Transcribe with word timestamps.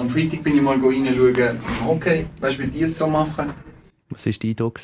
Am 0.00 0.08
Freitag 0.08 0.42
bin 0.42 0.56
ich 0.56 0.62
mal 0.62 0.78
reinschauen, 0.78 1.58
okay, 1.86 2.24
weißt 2.40 2.58
du, 2.58 2.62
wie 2.62 2.68
die 2.68 2.82
es 2.84 2.96
so 2.96 3.06
machen? 3.06 3.52
Was 4.08 4.24
war 4.24 4.32
dein 4.32 4.50
Eindruck? 4.50 4.80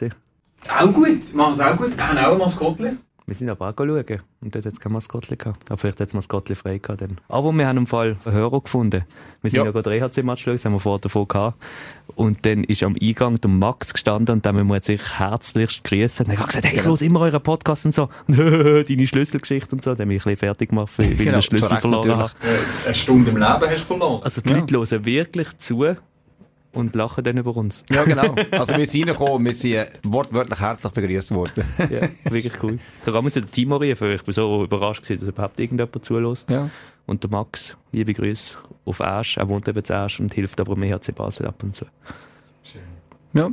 Auch 0.69 0.93
gut, 0.93 1.35
machen 1.35 1.55
es 1.55 1.61
auch 1.61 1.75
gut. 1.75 1.97
Wir 1.97 2.07
haben 2.07 2.19
auch 2.19 2.33
ein 2.33 2.39
Maskottchen. 2.39 2.99
Wir 3.29 3.35
sind 3.35 3.49
aber 3.49 3.69
auch 3.71 3.75
schauen. 3.77 4.21
Und 4.41 4.55
dort 4.55 4.67
hat 4.67 4.75
es 4.75 4.79
kein 4.81 4.93
Maskottchen 4.93 5.37
gehabt. 5.37 5.69
Aber 5.69 5.79
vielleicht 5.79 5.99
hat 5.99 6.09
es 6.09 6.15
Maskottchen 6.15 6.55
frei 6.55 6.79
gehabt. 6.79 7.01
Dann. 7.01 7.19
Aber 7.29 7.53
wir 7.53 7.67
haben 7.67 7.77
im 7.79 7.87
Fall 7.89 8.17
einen 8.25 8.35
Hörer 8.35 8.61
gefunden. 8.61 9.03
Wir 9.43 9.51
sind 9.51 9.59
Ja. 9.59 9.65
ja, 9.65 9.73
gerade 9.73 9.99
schauen, 9.99 10.41
das 10.55 10.65
haben 10.65 10.73
wir 10.75 10.79
vorher 10.81 11.01
davon 11.01 11.27
gehabt. 11.27 11.57
Und 12.15 12.47
dann 12.47 12.63
ist 12.63 12.85
am 12.85 12.95
Eingang 13.03 13.41
der 13.41 13.51
Max 13.51 13.93
gestanden 13.93 14.37
und 14.37 14.47
dann 14.47 14.55
müssen 14.55 14.69
wir 14.69 14.77
jetzt 14.77 14.87
wirklich 14.89 15.19
herzlichst 15.19 15.83
grüßen. 15.83 16.27
Und 16.27 16.33
er 16.33 16.39
hat 16.39 16.47
gesagt, 16.47 16.67
hey, 16.67 16.77
ich 16.77 16.85
höre 16.85 17.03
immer 17.03 17.21
euren 17.21 17.43
Podcast 17.43 17.85
und 17.87 17.95
so. 17.97 18.09
Und 18.29 18.39
deine 18.89 19.07
Schlüsselgeschichte 19.09 19.75
und 19.75 19.83
so. 19.83 19.95
Dann 19.97 20.07
bin 20.07 20.17
ich 20.19 20.23
ein 20.25 20.31
bisschen 20.31 20.37
fertig 20.37 20.69
gemacht, 20.69 20.93
weil 20.97 21.11
ich 21.11 21.19
Genau, 21.19 21.33
den 21.33 21.43
Schlüssel 21.43 21.77
verloren 21.79 22.17
habe. 22.17 22.31
Äh, 22.43 22.87
eine 22.87 22.95
Stunde 22.95 23.31
im 23.31 23.37
Leben 23.39 23.45
hast 23.61 23.81
du 23.83 23.87
verloren. 23.87 24.23
Also 24.23 24.41
die 24.41 24.51
Ja. 24.51 24.57
Leute 24.59 24.75
hören 24.97 25.05
wirklich 25.05 25.49
zu 25.59 25.85
und 26.73 26.95
lachen 26.95 27.25
dann 27.25 27.37
über 27.39 27.57
uns. 27.57 27.85
Ja, 27.91 28.05
genau. 28.05 28.35
Also 28.51 28.77
wir 28.77 28.87
sind 28.87 29.09
reingekommen, 29.09 29.47
wir 29.47 29.55
sind 29.55 29.75
äh, 29.75 29.87
wortwörtlich 30.05 30.61
herzlich 30.61 30.93
begrüßt 30.93 31.35
worden. 31.35 31.65
Ja, 31.91 32.09
wirklich 32.31 32.63
cool. 32.63 32.79
Da 33.05 33.13
kann 33.13 33.25
man 33.25 33.31
sich 33.31 33.43
den 33.45 33.51
Timo 33.51 33.77
rufen. 33.77 34.13
Ich 34.13 34.23
bin 34.23 34.35
so 34.35 34.65
überrascht 34.65 35.03
gewesen, 35.03 35.21
dass 35.21 35.29
überhaupt 35.29 35.59
irgendjemand 35.59 36.05
zulässt. 36.05 36.49
Ja. 36.51 36.71
Und 37.07 37.23
der 37.23 37.31
Max, 37.31 37.77
liebe 37.93 38.13
Grüße 38.13 38.57
auf 38.85 39.01
Asch. 39.01 39.37
Er 39.37 39.49
wohnt 39.49 39.69
eben 39.69 39.85
zu 39.85 39.95
Asch 39.95 40.21
und 40.21 40.35
hilft 40.35 40.61
aber 40.61 40.77
mehr 40.77 40.97
HC 40.97 41.13
Basel 41.13 41.47
ab 41.47 41.63
und 41.63 41.75
zu. 41.75 41.87
Ja. 43.33 43.51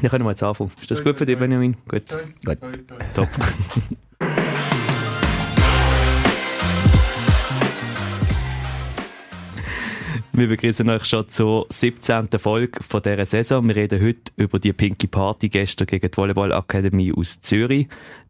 Dann 0.00 0.10
können 0.10 0.24
wir 0.24 0.30
jetzt 0.30 0.42
anfangen. 0.42 0.70
Ist 0.80 0.90
das 0.90 1.02
gut 1.02 1.16
für 1.16 1.26
dich, 1.26 1.38
Benjamin? 1.38 1.76
Gut. 1.88 2.04
Gut. 2.44 2.58
Top. 3.14 3.28
Wir 10.38 10.46
begrüßen 10.46 10.88
euch 10.88 11.04
schon 11.04 11.28
zur 11.28 11.66
17. 11.68 12.28
Folge 12.38 12.80
von 12.80 13.02
dieser 13.02 13.26
Saison. 13.26 13.66
Wir 13.66 13.74
reden 13.74 14.00
heute 14.00 14.30
über 14.36 14.60
die 14.60 14.72
Pinky 14.72 15.08
Party 15.08 15.48
gestern 15.48 15.88
gegen 15.88 16.08
die 16.08 16.16
Volleyball 16.16 16.52
Akademie 16.52 17.12
aus 17.12 17.40
Zürich. 17.40 17.88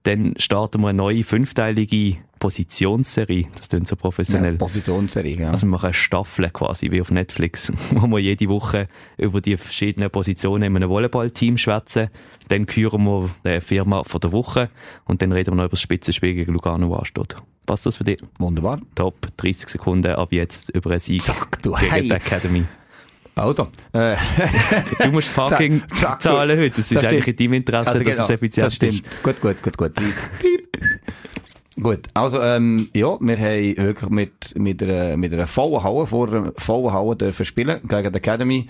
Dann 0.08 0.32
starten 0.38 0.80
wir 0.80 0.88
eine 0.88 0.96
neue 0.96 1.22
fünfteilige 1.22 2.16
Positionsserie. 2.38 3.46
Das 3.54 3.68
klingt 3.68 3.88
so 3.88 3.94
professionell. 3.94 4.52
Ja, 4.52 4.58
Positionsserie, 4.58 5.36
ja. 5.36 5.50
Also 5.50 5.66
wir 5.66 5.72
machen 5.72 5.84
eine 5.84 5.92
Staffel 5.92 6.48
quasi, 6.48 6.90
wie 6.90 7.02
auf 7.02 7.10
Netflix, 7.10 7.70
wo 7.90 8.06
wir 8.06 8.18
jede 8.18 8.48
Woche 8.48 8.88
über 9.18 9.42
die 9.42 9.58
verschiedenen 9.58 10.08
Positionen 10.08 10.62
in 10.62 10.76
einem 10.76 10.88
Volleyballteam 10.88 11.58
schwätzen. 11.58 12.08
Dann 12.48 12.64
küren 12.64 13.04
wir 13.04 13.28
die 13.44 13.60
Firma 13.60 14.02
von 14.02 14.18
der 14.20 14.32
Woche 14.32 14.70
und 15.04 15.20
dann 15.20 15.30
reden 15.30 15.50
wir 15.50 15.56
noch 15.56 15.64
über 15.64 15.72
das 15.72 15.82
Spitzenspiel 15.82 16.32
gegen 16.32 16.54
Lugano, 16.54 16.90
was 16.90 17.00
ansteht. 17.00 17.36
Passt 17.66 17.84
das 17.84 17.96
für 17.96 18.04
dich? 18.04 18.22
Wunderbar. 18.38 18.80
Top, 18.94 19.26
30 19.36 19.68
Sekunden 19.68 20.12
ab 20.12 20.32
jetzt 20.32 20.70
über 20.70 20.88
einen 20.88 21.00
Sieg 21.00 21.20
Zack, 21.20 21.60
du 21.60 21.74
gegen 21.74 21.92
Hei. 21.92 22.00
die 22.00 22.10
Academy. 22.12 22.64
Also, 23.38 23.68
äh, 23.92 24.16
Du 25.02 25.10
musst 25.10 25.28
das 25.28 25.34
Parking 25.34 25.82
Zack, 25.88 25.98
zack, 25.98 26.22
zahlen 26.22 26.58
heute, 26.58 26.76
das 26.76 26.90
ist 26.90 26.96
das 26.96 27.04
eigentlich 27.04 27.18
in 27.18 27.22
stimmt. 27.22 27.40
deinem 27.40 27.52
Interesse, 27.54 27.90
also 27.90 28.04
dass 28.04 28.18
es 28.18 28.30
effizient 28.30 28.66
das 28.66 28.74
stimmt. 28.74 28.92
ist. 28.94 29.22
Gut, 29.22 29.40
gut, 29.40 29.62
gut, 29.62 29.76
gut. 29.76 29.92
Gut, 31.80 32.08
also 32.12 32.42
ähm, 32.42 32.88
ja, 32.92 33.16
wir 33.20 33.36
haben 33.38 33.76
wirklich 33.76 34.10
mit, 34.10 34.58
mit, 34.58 34.82
einer, 34.82 35.16
mit 35.16 35.32
einer 35.32 35.46
vollen 35.46 35.80
Halle, 35.84 36.06
vor 36.06 36.26
einer 36.26 36.52
vollen 36.56 36.92
Halle 36.92 37.14
dürfen 37.14 37.44
spielen 37.44 37.80
gegen 37.86 38.12
die 38.12 38.18
Academy. 38.18 38.68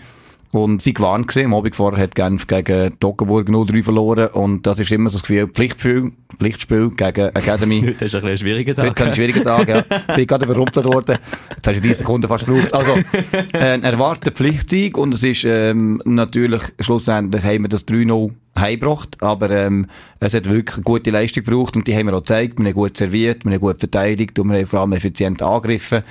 Und 0.50 0.80
sie 0.80 0.94
gewarnt 0.94 1.28
gesehen. 1.28 1.46
Am 1.46 1.54
Abend 1.54 1.76
vorher 1.76 2.02
hat 2.02 2.14
Genf 2.14 2.46
gegen 2.46 2.98
Toggenburg 3.00 3.48
0-3 3.48 3.84
verloren. 3.84 4.28
Und 4.28 4.66
das 4.66 4.78
ist 4.78 4.90
immer 4.90 5.10
so 5.10 5.18
das 5.18 5.22
Gefühl, 5.22 5.46
Pflichtspiel, 5.48 6.12
Pflichtspiel 6.38 6.88
gegen 6.90 7.28
Academy. 7.34 7.82
Heute 7.86 8.06
ist 8.06 8.14
ein 8.14 8.24
ein 8.24 8.38
schwieriger 8.38 8.74
Heute 8.82 8.94
Tag. 8.94 9.08
ein 9.08 9.14
schwieriger 9.14 9.44
Tag, 9.44 9.68
ja. 9.68 9.82
Bin 10.14 10.26
gerade 10.26 10.46
überrumpelt 10.46 10.86
worden. 10.86 11.18
Jetzt 11.50 11.66
hast 11.66 11.76
du 11.76 11.80
30 11.80 11.98
Sekunden 11.98 12.28
fast 12.28 12.46
gebraucht. 12.46 12.72
Also, 12.72 12.92
äh, 13.52 13.58
ein 13.58 13.84
erwarteter 13.84 14.30
Pflichtsieg 14.30 14.96
und 14.96 15.12
es 15.12 15.22
ist, 15.22 15.44
ähm, 15.44 16.00
natürlich, 16.06 16.62
schlussendlich 16.80 17.42
haben 17.44 17.64
wir 17.64 17.68
das 17.68 17.86
3-0 17.86 18.32
heimgebracht, 18.58 19.16
aber, 19.20 19.50
ähm, 19.50 19.86
es 20.20 20.34
hat 20.34 20.46
wirklich 20.46 20.76
eine 20.76 20.84
gute 20.84 21.10
Leistung 21.10 21.44
gebraucht 21.44 21.76
und 21.76 21.86
die 21.86 21.94
haben 21.94 22.06
wir 22.06 22.14
auch 22.14 22.20
gezeigt. 22.20 22.58
Wir 22.58 22.66
haben 22.66 22.74
gut 22.74 22.96
serviert, 22.96 23.44
wir 23.44 23.52
haben 23.52 23.60
gut 23.60 23.78
verteidigt 23.78 24.38
und 24.38 24.50
wir 24.50 24.58
haben 24.58 24.66
vor 24.66 24.80
allem 24.80 24.92
effizient 24.94 25.42
angegriffen. 25.42 26.02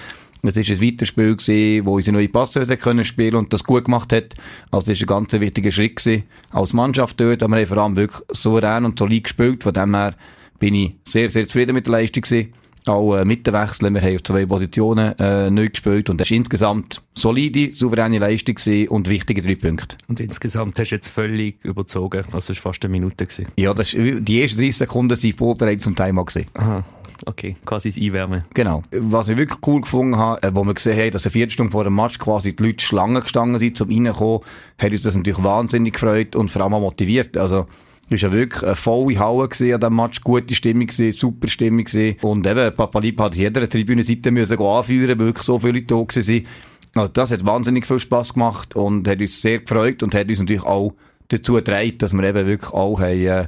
Es 0.44 0.56
war 0.56 0.64
ein 0.64 0.82
weiteres 0.82 1.08
Spiel, 1.10 1.36
gewesen, 1.36 1.86
wo 1.86 1.96
unsere 1.96 2.16
neue 2.16 2.30
Passhöse 2.30 2.78
können 2.78 3.04
spielen 3.04 3.36
und 3.36 3.52
das 3.54 3.64
gut 3.64 3.86
gemacht 3.86 4.14
hat. 4.14 4.36
Also 4.72 4.92
es 4.92 5.02
war 5.02 5.18
ein 5.18 5.26
ganz 5.28 5.34
wichtiger 5.42 5.72
Schritt 5.72 5.96
gewesen, 5.98 6.24
als 6.52 6.74
Mannschaft 6.74 7.20
dort, 7.20 7.44
aber 7.44 7.56
wir 7.56 7.62
haben 7.62 7.68
vor 7.68 7.78
allem 7.78 7.96
wirklich 7.96 8.22
souverän 8.32 8.86
und 8.86 8.98
solid 9.00 9.24
gespielt. 9.24 9.64
Von 9.64 9.74
dem 9.74 9.96
her 9.96 10.14
bin 10.60 10.76
ich 10.76 10.96
sehr, 11.08 11.30
sehr 11.30 11.46
zufrieden 11.48 11.74
mit 11.74 11.88
der 11.88 11.94
Leistung 11.94 12.24
gewesen. 12.24 12.54
Auch 12.86 13.18
äh, 13.18 13.26
mit 13.26 13.46
den 13.46 13.54
Wechseln, 13.54 13.94
wir 13.94 14.02
haben 14.02 14.16
auf 14.16 14.24
zwei 14.24 14.46
Positionen 14.46 15.14
äh, 15.20 15.50
neu 15.50 15.68
gespielt 15.68 16.10
und 16.10 16.22
es 16.22 16.32
war 16.32 16.38
insgesamt 16.38 17.04
solide, 17.16 17.74
souveräne 17.74 18.18
Leistung 18.18 18.56
gewesen 18.56 18.88
und 18.88 19.10
wichtige 19.10 19.42
drei 19.42 19.56
Punkte. 19.56 19.98
Und 20.08 20.22
insgesamt 20.22 20.80
hast 20.80 20.92
du 20.92 20.96
jetzt 20.96 21.10
völlig 21.10 21.58
überzogen. 21.66 22.24
Also 22.32 22.54
es 22.54 22.64
war 22.64 22.72
fast 22.72 22.86
eine 22.86 22.92
Minute. 22.94 23.26
Gewesen. 23.26 23.48
Ja, 23.58 23.74
das, 23.74 23.94
ist- 23.94 24.20
die 24.26 24.42
ersten 24.42 24.60
30 24.60 24.78
Sekunden 24.78 25.18
sind 25.18 25.38
vorbereitet 25.38 25.84
zum 25.84 25.96
gewesen. 25.96 26.46
Aha, 26.54 26.86
okay. 27.26 27.56
Quasi 27.66 27.90
das 27.90 27.98
Einwärmen. 27.98 28.44
Genau. 28.54 28.84
Was 28.92 29.30
ich 29.30 29.38
wirklich 29.38 29.60
cool 29.66 29.82
gefunden 29.82 30.18
habe, 30.18 30.42
äh, 30.44 30.52
wo 30.54 30.64
wir 30.64 30.74
gesehen 30.74 30.98
haben, 30.98 31.12
dass 31.12 31.26
eine 31.26 31.32
Viertelstunde 31.32 31.72
vor 31.72 31.84
dem 31.84 31.96
Match 31.96 32.20
quasi 32.20 32.56
die 32.56 32.64
Leute 32.64 32.84
Schlangen 32.84 33.22
gestanden 33.22 33.60
sind, 33.60 33.78
zum 33.78 33.90
reinkommen, 33.90 34.42
hat 34.78 34.92
uns 34.92 35.02
das 35.02 35.16
natürlich 35.16 35.44
wahnsinnig 35.44 35.94
gefreut 35.94 36.36
und 36.36 36.52
vor 36.52 36.62
allem 36.62 36.74
auch 36.74 36.82
motiviert. 36.82 37.38
Also, 37.38 37.68
es 38.10 38.24
war 38.24 38.30
ja 38.30 38.36
wirklich 38.36 38.64
eine 38.64 38.76
volle 38.76 39.20
Halle 39.20 39.50
gewesen 39.50 39.74
an 39.74 39.80
diesem 39.82 39.96
Match, 39.96 40.22
gute 40.22 40.56
Stimmung 40.56 40.88
gewesen, 40.88 41.18
super 41.18 41.48
Stimmung 41.48 41.84
gewesen. 41.84 42.18
Und 42.22 42.48
eben, 42.48 42.76
Papa 42.76 43.00
Lieb 43.00 43.20
hat 43.20 43.36
jeder 43.36 43.68
Tribünenseite 43.70 44.32
müssen 44.32 44.60
anführen, 44.60 45.20
weil 45.20 45.28
wirklich 45.28 45.46
so 45.46 45.60
viele 45.60 45.74
Leute 45.74 45.88
da 45.88 46.22
sind. 46.22 46.48
Also, 46.96 47.10
das 47.10 47.32
hat 47.32 47.46
wahnsinnig 47.46 47.86
viel 47.86 48.00
Spass 48.00 48.34
gemacht 48.34 48.76
und 48.76 49.08
hat 49.08 49.20
uns 49.20 49.42
sehr 49.42 49.60
gefreut 49.60 50.04
und 50.04 50.16
hat 50.16 50.30
uns 50.30 50.40
natürlich 50.40 50.64
auch 50.64 50.94
dazu 51.28 51.54
getragen, 51.54 51.98
dass 51.98 52.14
wir 52.14 52.24
eben 52.24 52.48
wirklich 52.48 52.72
auch 52.72 53.00
haben, 53.00 53.26
äh, 53.26 53.48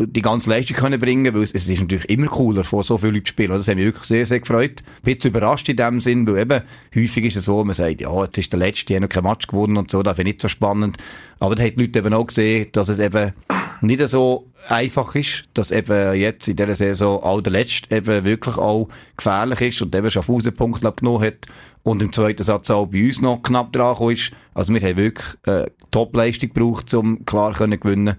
die 0.00 0.22
ganze 0.22 0.50
Leistung 0.50 0.76
können 0.76 1.00
bringen, 1.00 1.34
weil 1.34 1.42
es, 1.42 1.52
es 1.52 1.68
ist 1.68 1.80
natürlich 1.80 2.08
immer 2.08 2.28
cooler, 2.28 2.62
vor 2.62 2.84
so 2.84 2.98
vielen 2.98 3.14
Leuten 3.14 3.26
zu 3.26 3.30
spielen. 3.30 3.50
Das 3.50 3.66
hat 3.66 3.74
mich 3.74 3.86
wirklich 3.86 4.04
sehr, 4.04 4.26
sehr 4.26 4.38
gefreut. 4.38 4.82
Ein 5.02 5.14
bisschen 5.14 5.30
überrascht 5.30 5.68
in 5.68 5.76
dem 5.76 6.00
Sinn, 6.00 6.26
weil 6.26 6.38
eben 6.38 6.62
häufig 6.94 7.24
ist 7.24 7.36
es 7.36 7.46
so, 7.46 7.64
man 7.64 7.74
sagt, 7.74 8.00
ja, 8.00 8.22
jetzt 8.22 8.38
ist 8.38 8.52
der 8.52 8.60
Letzte, 8.60 8.86
die 8.86 8.94
haben 8.94 9.02
noch 9.02 9.08
kein 9.08 9.24
Match 9.24 9.48
gewonnen 9.48 9.76
und 9.76 9.90
so, 9.90 10.02
das 10.02 10.14
finde 10.14 10.30
ich 10.30 10.34
nicht 10.36 10.42
so 10.42 10.48
spannend. 10.48 10.96
Aber 11.40 11.56
da 11.56 11.64
haben 11.64 11.74
die 11.74 11.82
Leute 11.82 11.98
eben 11.98 12.14
auch 12.14 12.26
gesehen, 12.26 12.68
dass 12.72 12.88
es 12.88 13.00
eben 13.00 13.32
nicht 13.80 14.08
so 14.08 14.46
einfach 14.68 15.14
ist, 15.16 15.44
dass 15.54 15.72
eben 15.72 16.14
jetzt 16.14 16.48
in 16.48 16.56
dieser 16.56 16.74
Saison 16.74 17.20
auch 17.22 17.40
der 17.40 17.52
Letzte 17.52 17.96
eben 17.96 18.24
wirklich 18.24 18.56
auch 18.56 18.88
gefährlich 19.16 19.60
ist 19.60 19.82
und 19.82 19.94
eben 19.94 20.10
schon 20.10 20.22
Punkte 20.22 20.80
glaub, 20.80 20.98
genommen 20.98 21.24
hat 21.24 21.46
und 21.82 22.02
im 22.02 22.12
zweiten 22.12 22.44
Satz 22.44 22.70
auch 22.70 22.86
bei 22.86 23.04
uns 23.06 23.20
noch 23.20 23.42
knapp 23.42 23.72
dran 23.72 23.96
ist. 24.10 24.32
Also 24.54 24.74
wir 24.74 24.80
haben 24.80 24.96
wirklich 24.96 25.26
äh, 25.46 25.66
Top-Leistung 25.90 26.52
gebraucht, 26.52 26.92
um 26.94 27.24
klar 27.24 27.54
können 27.54 27.80
gewinnen 27.80 28.16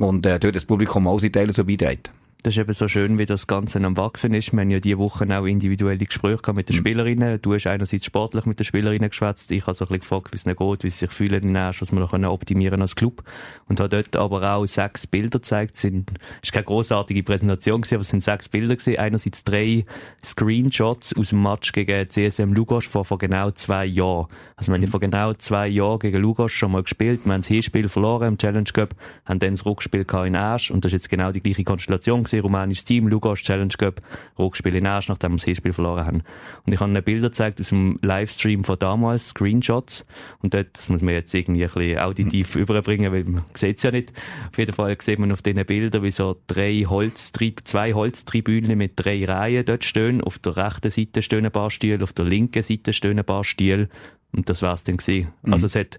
und 0.00 0.26
äh, 0.26 0.38
dort 0.38 0.56
das 0.56 0.64
Publikum 0.64 1.06
auch 1.06 1.20
seine 1.20 1.32
Teile 1.32 1.52
so 1.52 1.64
beiträgt. 1.64 2.10
Das 2.42 2.54
ist 2.54 2.58
eben 2.58 2.72
so 2.72 2.88
schön, 2.88 3.18
wie 3.18 3.26
das 3.26 3.46
Ganze 3.46 3.84
am 3.84 3.98
Wachsen 3.98 4.32
ist. 4.32 4.50
Wir 4.52 4.60
haben 4.60 4.70
ja 4.70 4.80
diese 4.80 4.96
Woche 4.96 5.26
auch 5.38 5.44
individuelle 5.44 6.06
Gespräche 6.06 6.54
mit 6.54 6.70
den 6.70 6.76
Spielerinnen. 6.76 7.42
Du 7.42 7.52
hast 7.52 7.66
einerseits 7.66 8.06
sportlich 8.06 8.46
mit 8.46 8.58
den 8.58 8.64
Spielerinnen 8.64 9.10
geschwätzt. 9.10 9.50
Ich 9.50 9.66
habe 9.66 9.74
so 9.74 9.84
ein 9.84 9.88
bisschen 9.88 10.00
gefragt, 10.00 10.32
wie 10.32 10.36
es 10.36 10.46
ihnen 10.46 10.56
geht, 10.56 10.82
wie 10.82 10.88
sie 10.88 11.00
sich 11.00 11.10
fühlen 11.10 11.42
in 11.42 11.54
was 11.54 11.92
wir 11.92 12.00
noch 12.00 12.12
können 12.12 12.24
optimieren 12.24 12.80
als 12.80 12.96
Club. 12.96 13.22
Und 13.68 13.78
habe 13.78 13.90
dort 13.90 14.16
aber 14.16 14.54
auch 14.54 14.64
sechs 14.64 15.06
Bilder 15.06 15.38
gezeigt. 15.38 15.76
Es 15.76 15.84
ist 15.84 16.52
keine 16.52 16.64
grossartige 16.64 17.22
Präsentation 17.22 17.82
gewesen, 17.82 17.96
aber 17.96 18.02
es 18.02 18.08
sind 18.08 18.22
sechs 18.22 18.48
Bilder 18.48 18.74
gewesen. 18.74 18.98
Einerseits 18.98 19.44
drei 19.44 19.84
Screenshots 20.24 21.14
aus 21.14 21.30
dem 21.30 21.42
Match 21.42 21.72
gegen 21.72 22.08
CSM 22.08 22.54
Lugos 22.54 22.86
vor, 22.86 23.04
vor 23.04 23.18
genau 23.18 23.50
zwei 23.50 23.84
Jahren. 23.84 24.28
Also 24.56 24.72
wir 24.72 24.76
haben 24.76 24.82
ja 24.82 24.88
vor 24.88 25.00
genau 25.00 25.34
zwei 25.34 25.68
Jahren 25.68 25.98
gegen 25.98 26.22
Lugos 26.22 26.52
schon 26.52 26.72
mal 26.72 26.82
gespielt. 26.82 27.20
Wir 27.24 27.34
haben 27.34 27.40
das 27.40 27.48
Hinspiel 27.48 27.88
verloren 27.88 28.28
im 28.28 28.38
Challenge 28.38 28.70
Cup, 28.72 28.94
haben 29.26 29.40
dann 29.40 29.50
das 29.50 29.66
Rückspiel 29.66 30.06
in 30.24 30.36
Asch 30.36 30.70
und 30.70 30.86
das 30.86 30.90
ist 30.90 31.02
jetzt 31.02 31.10
genau 31.10 31.32
die 31.32 31.42
gleiche 31.42 31.64
Konstellation 31.64 32.24
gewesen. 32.30 32.42
Rumänisches 32.42 32.84
Team, 32.84 33.08
Lugos, 33.08 33.40
Challenge 33.40 33.74
Cup, 33.76 34.00
Rückspiel 34.38 34.74
in 34.74 34.86
Asch, 34.86 35.08
nachdem 35.08 35.32
wir 35.32 35.36
das 35.36 35.44
Hinspiel 35.44 35.72
verloren 35.72 36.06
haben. 36.06 36.22
Und 36.64 36.72
ich 36.72 36.80
habe 36.80 36.90
ihnen 36.90 37.02
Bilder 37.02 37.28
gezeigt 37.28 37.60
aus 37.60 37.68
dem 37.68 37.98
Livestream 38.02 38.64
von 38.64 38.78
damals, 38.78 39.30
Screenshots. 39.30 40.06
Und 40.42 40.54
dort 40.54 40.68
das 40.72 40.88
muss 40.88 41.02
man 41.02 41.14
jetzt 41.14 41.34
irgendwie 41.34 41.64
ein 41.64 41.70
bisschen 41.70 41.98
auditiv 41.98 42.56
überbringen, 42.56 43.12
weil 43.12 43.24
man 43.24 43.44
sieht 43.54 43.78
es 43.78 43.82
ja 43.82 43.90
nicht. 43.90 44.12
Auf 44.48 44.58
jeden 44.58 44.72
Fall 44.72 44.96
sieht 45.00 45.18
man 45.18 45.32
auf 45.32 45.42
diesen 45.42 45.64
Bildern, 45.64 46.02
wie 46.02 46.10
so 46.10 46.36
drei 46.46 46.84
Holztrib 46.86 47.60
zwei 47.64 47.92
Holztribünen 47.92 48.78
mit 48.78 48.92
drei 48.96 49.24
Reihen 49.24 49.64
dort 49.64 49.84
stehen. 49.84 50.22
Auf 50.22 50.38
der 50.38 50.56
rechten 50.56 50.90
Seite 50.90 51.22
stehen 51.22 51.44
ein 51.44 51.52
paar 51.52 51.70
Stühle, 51.70 52.02
auf 52.02 52.12
der 52.12 52.24
linken 52.24 52.62
Seite 52.62 52.92
stehen 52.92 53.18
ein 53.18 53.24
paar 53.24 53.44
Stühle. 53.44 53.88
Und 54.32 54.48
das 54.48 54.62
war's 54.62 54.84
dann 54.84 54.96
gewesen. 54.96 55.28
Also 55.42 55.66
es 55.66 55.74
hat 55.74 55.98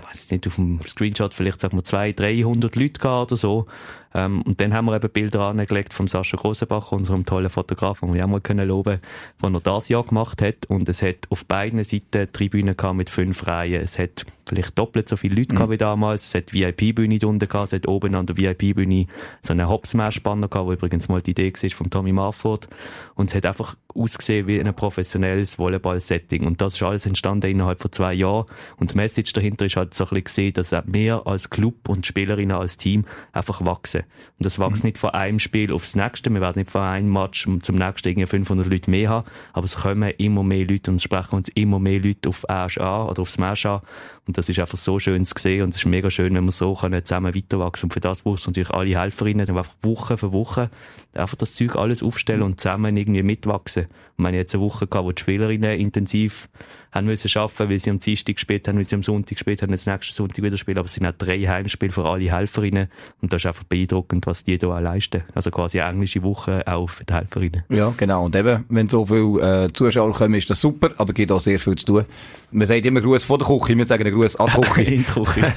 ich 0.00 0.08
weiß 0.08 0.30
nicht, 0.30 0.46
auf 0.46 0.54
dem 0.56 0.80
Screenshot 0.86 1.34
vielleicht 1.34 1.60
sagen 1.60 1.76
wir 1.76 1.84
200, 1.84 2.18
300 2.18 2.76
Leute 2.76 3.00
gehabt 3.00 3.32
oder 3.32 3.36
so. 3.36 3.66
Ähm, 4.12 4.42
und 4.42 4.60
dann 4.60 4.74
haben 4.74 4.86
wir 4.86 4.96
eben 4.96 5.10
Bilder 5.10 5.42
angelegt 5.42 5.94
von 5.94 6.06
Sascha 6.06 6.36
Grossenbach, 6.36 6.92
unserem 6.92 7.24
tollen 7.24 7.50
Fotografen, 7.50 8.08
den 8.08 8.14
wir 8.16 8.24
auch 8.24 8.28
mal 8.28 8.40
können 8.40 8.66
loben, 8.66 9.00
was 9.38 9.52
er 9.52 9.60
das 9.60 9.88
Jahr 9.88 10.04
gemacht 10.04 10.42
hat. 10.42 10.66
Und 10.68 10.88
es 10.88 11.02
hat 11.02 11.16
auf 11.30 11.46
beiden 11.46 11.82
Seiten 11.84 12.32
Tribünen 12.32 12.76
gehabt 12.76 12.96
mit 12.96 13.10
fünf 13.10 13.46
Reihen. 13.46 13.80
Es 13.80 13.98
hat 13.98 14.26
vielleicht 14.48 14.76
doppelt 14.78 15.08
so 15.08 15.16
viele 15.16 15.36
Leute 15.36 15.54
gehabt 15.54 15.70
wie 15.70 15.76
damals. 15.76 16.26
Es 16.26 16.34
hat 16.34 16.52
VIP-Bühne 16.52 17.18
drunter 17.18 17.46
gehabt. 17.46 17.68
Es 17.68 17.72
hat 17.74 17.88
oben 17.88 18.14
an 18.14 18.26
der 18.26 18.36
VIP-Bühne 18.36 19.06
so 19.42 19.52
einen 19.52 19.68
Hopsmash-Banner 19.68 20.48
gehabt, 20.48 20.66
wo 20.66 20.72
übrigens 20.72 21.08
mal 21.08 21.22
die 21.22 21.30
Idee 21.30 21.52
war 21.52 21.70
von 21.70 21.90
Tommy 21.90 22.12
Marford. 22.12 22.68
Und 23.14 23.30
es 23.30 23.34
hat 23.36 23.46
einfach 23.46 23.76
ausgesehen 23.94 24.46
wie 24.46 24.60
ein 24.60 24.74
professionelles 24.74 25.58
Volleyball-Setting. 25.58 26.46
Und 26.46 26.60
das 26.60 26.74
ist 26.74 26.82
alles 26.82 27.06
entstanden 27.06 27.50
innerhalb 27.50 27.80
von 27.80 27.92
zwei 27.92 28.14
Jahren. 28.14 28.46
Und 28.76 28.92
die 28.92 28.96
Message 28.96 29.32
dahinter 29.32 29.66
ist 29.66 29.76
halt 29.76 29.94
so 29.94 30.04
ein 30.04 30.08
bisschen 30.08 30.24
gesehen, 30.24 30.52
dass 30.54 30.72
wir 30.86 31.26
als 31.26 31.50
Club 31.50 31.88
und 31.88 32.06
Spielerinnen 32.06 32.56
als 32.56 32.76
Team 32.76 33.04
einfach 33.32 33.64
wachsen. 33.64 33.99
Und 34.38 34.44
das 34.44 34.58
wächst 34.58 34.82
mhm. 34.82 34.88
nicht 34.88 34.98
von 34.98 35.10
einem 35.10 35.38
Spiel 35.38 35.72
aufs 35.72 35.94
nächste. 35.94 36.30
Wir 36.30 36.40
werden 36.40 36.58
nicht 36.58 36.70
von 36.70 36.82
einem 36.82 37.12
Match 37.12 37.46
zum 37.62 37.76
nächsten 37.76 38.08
irgendwie 38.08 38.26
500 38.26 38.66
Leute 38.66 38.90
mehr 38.90 39.08
haben. 39.08 39.28
Aber 39.52 39.64
es 39.64 39.76
kommen 39.76 40.10
immer 40.18 40.42
mehr 40.42 40.66
Leute 40.66 40.90
und 40.90 40.96
es 40.96 41.02
sprechen 41.02 41.36
uns 41.36 41.48
immer 41.50 41.78
mehr 41.78 42.00
Leute 42.00 42.28
auf 42.28 42.44
Ash 42.48 42.78
an 42.78 43.08
oder 43.08 43.22
aufs 43.22 43.34
Smash 43.34 43.66
an. 43.66 43.80
Und 44.26 44.38
das 44.38 44.48
ist 44.48 44.58
einfach 44.58 44.78
so 44.78 44.98
schön 44.98 45.24
zu 45.24 45.34
sehen 45.38 45.62
und 45.62 45.70
es 45.70 45.76
ist 45.76 45.86
mega 45.86 46.10
schön, 46.10 46.34
wenn 46.34 46.44
wir 46.44 46.52
so 46.52 46.74
können 46.74 47.04
zusammen 47.04 47.34
weiterwachsen. 47.34 47.86
Und 47.86 47.92
für 47.92 48.00
das 48.00 48.22
braucht 48.22 48.38
es 48.38 48.46
natürlich 48.46 48.70
alle 48.70 48.98
Helferinnen, 48.98 49.46
die 49.46 49.52
einfach 49.52 49.72
Woche 49.82 50.16
für 50.16 50.32
Woche 50.32 50.70
einfach 51.14 51.36
das 51.36 51.54
Zeug 51.54 51.76
alles 51.76 52.02
aufstellen 52.02 52.42
und 52.42 52.60
zusammen 52.60 52.96
irgendwie 52.96 53.22
mitwachsen. 53.22 53.86
Und 54.16 54.24
wir 54.24 54.28
haben 54.28 54.34
jetzt 54.34 54.54
eine 54.54 54.62
Woche 54.62 54.86
gehabt, 54.86 55.06
wo 55.06 55.12
die 55.12 55.20
Spielerinnen 55.20 55.80
intensiv 55.80 56.48
haben 56.92 57.06
müssen 57.06 57.30
arbeiten, 57.38 57.70
weil 57.70 57.78
sie 57.78 57.90
am 57.90 57.98
Dienstag 57.98 58.34
gespielt 58.36 58.66
haben, 58.68 58.78
weil 58.78 58.84
sie 58.84 58.96
am 58.96 59.02
Sonntag 59.02 59.36
gespielt 59.36 59.62
haben, 59.62 59.70
jetzt 59.70 59.86
nächsten 59.86 60.14
Sonntag 60.14 60.42
wieder 60.42 60.58
spielen. 60.58 60.78
Aber 60.78 60.86
es 60.86 60.94
sind 60.94 61.06
auch 61.06 61.12
drei 61.16 61.38
Heimspiele 61.38 61.92
für 61.92 62.04
alle 62.04 62.32
Helferinnen. 62.32 62.88
Und 63.20 63.32
das 63.32 63.42
ist 63.42 63.46
einfach 63.46 63.64
beeindruckend, 63.64 64.26
was 64.26 64.44
die 64.44 64.58
hier 64.58 64.80
leisten. 64.80 65.22
Also 65.34 65.50
quasi 65.50 65.80
eine 65.80 65.90
englische 65.90 66.22
Woche 66.22 66.66
auch 66.66 66.88
für 66.88 67.04
die 67.04 67.12
Helferinnen. 67.12 67.64
Ja, 67.68 67.92
genau. 67.96 68.24
Und 68.24 68.36
eben, 68.36 68.64
wenn 68.68 68.88
so 68.88 69.06
viele 69.06 69.64
äh, 69.66 69.72
Zuschauer 69.72 70.12
kommen, 70.12 70.34
ist 70.34 70.50
das 70.50 70.60
super, 70.60 70.90
aber 70.96 71.12
gibt 71.12 71.32
auch 71.32 71.40
sehr 71.40 71.60
viel 71.60 71.76
zu 71.76 71.86
tun. 71.86 72.04
Man 72.50 72.66
sagt 72.66 72.84
immer 72.84 73.00
Gruß 73.00 73.24
vor 73.24 73.38
der 73.38 73.46
Küche, 73.46 73.76
wir 73.76 73.86
sagen 73.86 74.10
Gruß 74.10 74.36
an 74.36 74.50
die 74.54 74.60
Küche. 74.60 74.82
In 74.90 74.96
die 74.98 75.04
Küche. 75.04 75.52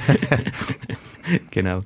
genau. 1.51 1.79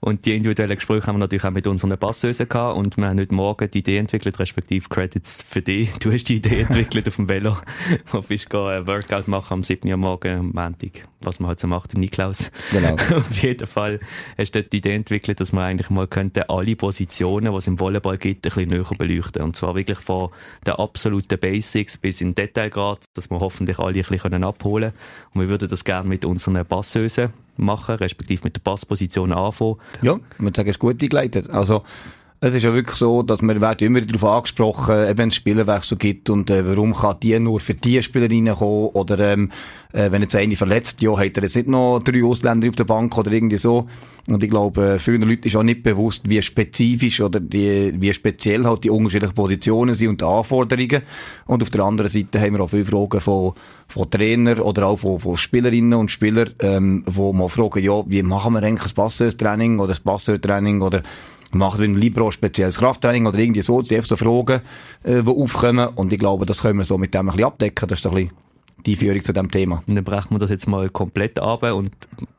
Und 0.00 0.24
die 0.24 0.36
individuellen 0.36 0.76
Gespräche 0.76 1.06
haben 1.06 1.16
wir 1.16 1.20
natürlich 1.20 1.44
auch 1.44 1.50
mit 1.50 1.66
unseren 1.66 1.96
Passösen 1.98 2.48
gehabt 2.48 2.76
und 2.76 2.96
wir 2.96 3.06
haben 3.06 3.18
heute 3.18 3.34
Morgen 3.34 3.70
die 3.70 3.78
Idee 3.78 3.98
entwickelt, 3.98 4.38
respektive 4.38 4.88
Credits 4.88 5.44
für 5.48 5.62
dich. 5.62 5.90
Du 6.00 6.12
hast 6.12 6.24
die 6.24 6.36
Idee 6.36 6.60
entwickelt 6.68 7.08
auf 7.08 7.16
dem 7.16 7.28
Velo, 7.28 7.56
wo 8.10 8.20
bist 8.20 8.52
du 8.52 8.64
ein 8.64 8.86
Workout 8.92 9.26
machen 9.26 9.54
am 9.54 9.62
7. 9.62 9.90
Uhr 9.90 9.96
morgen, 9.96 10.38
am 10.38 10.50
Montag, 10.52 11.08
was 11.20 11.40
man 11.40 11.48
halt 11.48 11.58
so 11.58 11.66
macht 11.66 11.94
im 11.94 12.00
Niklaus. 12.00 12.50
Genau. 12.70 12.94
auf 13.16 13.42
jeden 13.42 13.66
Fall 13.66 14.00
hast 14.36 14.54
du 14.54 14.60
dort 14.60 14.72
die 14.72 14.78
Idee 14.78 14.94
entwickelt, 14.94 15.40
dass 15.40 15.52
man 15.52 15.64
eigentlich 15.64 15.88
mal 15.88 16.06
könnte 16.06 16.50
alle 16.50 16.76
Positionen, 16.76 17.50
die 17.50 17.58
es 17.58 17.66
im 17.66 17.80
Volleyball 17.80 18.18
gibt, 18.18 18.46
ein 18.46 18.52
bisschen 18.54 18.68
näher 18.68 18.84
beleuchten. 18.98 19.42
Und 19.42 19.56
zwar 19.56 19.74
wirklich 19.74 19.98
von 19.98 20.28
den 20.66 20.74
absoluten 20.74 21.38
Basics 21.38 21.96
bis 21.96 22.20
in 22.20 22.34
Detailgrad, 22.34 23.00
dass 23.14 23.30
wir 23.30 23.40
hoffentlich 23.40 23.78
alle 23.78 23.98
ein 23.98 24.04
bisschen 24.04 24.44
abholen 24.44 24.92
können. 24.92 25.30
Und 25.32 25.40
wir 25.40 25.48
würden 25.48 25.68
das 25.68 25.84
gerne 25.84 26.06
mit 26.06 26.26
unseren 26.26 26.64
Passösen 26.66 27.32
machen, 27.56 27.94
respektive 27.94 28.42
mit 28.44 28.56
der 28.56 28.60
Passposition 28.60 29.32
anfangen. 29.32 29.76
Ja, 30.02 30.18
man 30.38 30.54
sagen, 30.54 30.68
es 30.68 30.76
ist 30.76 30.80
gut 30.80 31.02
eingeleitet. 31.02 31.48
Also, 31.48 31.82
es 32.44 32.54
ist 32.54 32.64
ja 32.64 32.74
wirklich 32.74 32.96
so, 32.96 33.22
dass 33.22 33.40
man 33.40 33.60
wird 33.60 33.82
immer 33.82 34.00
darauf 34.00 34.24
angesprochen, 34.24 35.08
eben 35.08 35.18
wenn 35.18 35.28
es 35.28 35.36
Spielerwechsel 35.36 35.96
gibt 35.96 36.28
und 36.28 36.50
äh, 36.50 36.66
warum 36.66 36.92
kann 36.92 37.20
die 37.22 37.38
nur 37.38 37.60
für 37.60 37.74
die 37.74 38.02
Spielerinnen 38.02 38.56
kommen 38.56 38.88
oder 38.94 39.16
ähm, 39.20 39.52
äh, 39.92 40.10
wenn 40.10 40.22
jetzt 40.22 40.34
eine 40.34 40.56
verletzt, 40.56 41.00
ja, 41.02 41.16
hat 41.16 41.36
er 41.36 41.44
jetzt 41.44 41.54
nicht 41.54 41.68
noch 41.68 42.00
drei 42.00 42.24
Ausländer 42.24 42.68
auf 42.68 42.74
der 42.74 42.82
Bank 42.82 43.16
oder 43.16 43.30
irgendwie 43.30 43.58
so. 43.58 43.86
Und 44.26 44.42
ich 44.42 44.50
glaube, 44.50 44.98
vielen 44.98 45.22
Leuten 45.22 45.46
ist 45.46 45.54
auch 45.54 45.62
nicht 45.62 45.84
bewusst, 45.84 46.28
wie 46.28 46.42
spezifisch 46.42 47.20
oder 47.20 47.38
die, 47.38 47.94
wie 48.00 48.12
speziell 48.12 48.64
halt 48.64 48.82
die 48.82 48.90
unterschiedlichen 48.90 49.36
Positionen 49.36 49.94
sind 49.94 50.08
und 50.08 50.20
die 50.20 50.24
Anforderungen. 50.24 51.02
Und 51.46 51.62
auf 51.62 51.70
der 51.70 51.84
anderen 51.84 52.10
Seite 52.10 52.40
haben 52.40 52.54
wir 52.54 52.60
auch 52.60 52.70
viele 52.70 52.84
Fragen 52.84 53.20
von, 53.20 53.52
von 53.86 54.10
Trainern 54.10 54.58
oder 54.58 54.88
auch 54.88 54.98
von, 54.98 55.20
von 55.20 55.36
Spielerinnen 55.36 55.94
und 55.94 56.10
Spielern, 56.10 56.50
ähm, 56.58 57.04
wo 57.06 57.32
mal 57.32 57.48
fragen, 57.48 57.84
ja, 57.84 58.02
wie 58.06 58.22
machen 58.24 58.54
wir 58.54 58.64
eigentlich 58.64 58.90
ein 58.90 58.94
Passeur-Training 58.96 59.78
oder 59.78 59.92
ein 59.92 60.02
Passeur-Training 60.02 60.82
oder 60.82 61.02
macht 61.54 61.78
mit 61.78 61.88
dem 61.88 61.96
Libro 61.96 62.30
spezielles 62.30 62.78
Krafttraining 62.78 63.26
oder 63.26 63.38
irgendwie 63.38 63.62
so, 63.62 63.82
die 63.82 64.00
so 64.00 64.16
Fragen, 64.16 64.60
äh, 65.02 65.22
die 65.22 65.28
aufkommen. 65.28 65.88
Und 65.94 66.12
ich 66.12 66.18
glaube, 66.18 66.46
das 66.46 66.62
können 66.62 66.78
wir 66.78 66.84
so 66.84 66.98
mit 66.98 67.14
dem 67.14 67.20
ein 67.20 67.26
bisschen 67.26 67.44
abdecken. 67.44 67.88
Das 67.88 67.98
ist 67.98 68.06
ein 68.06 68.14
bisschen 68.14 68.41
die 68.86 68.96
Führung 68.96 69.22
zu 69.22 69.32
dem 69.32 69.50
Thema. 69.50 69.82
Und 69.86 69.94
dann 69.94 70.04
brechen 70.04 70.30
wir 70.30 70.38
das 70.38 70.50
jetzt 70.50 70.66
mal 70.66 70.88
komplett 70.90 71.38
ab 71.38 71.62
und 71.62 71.92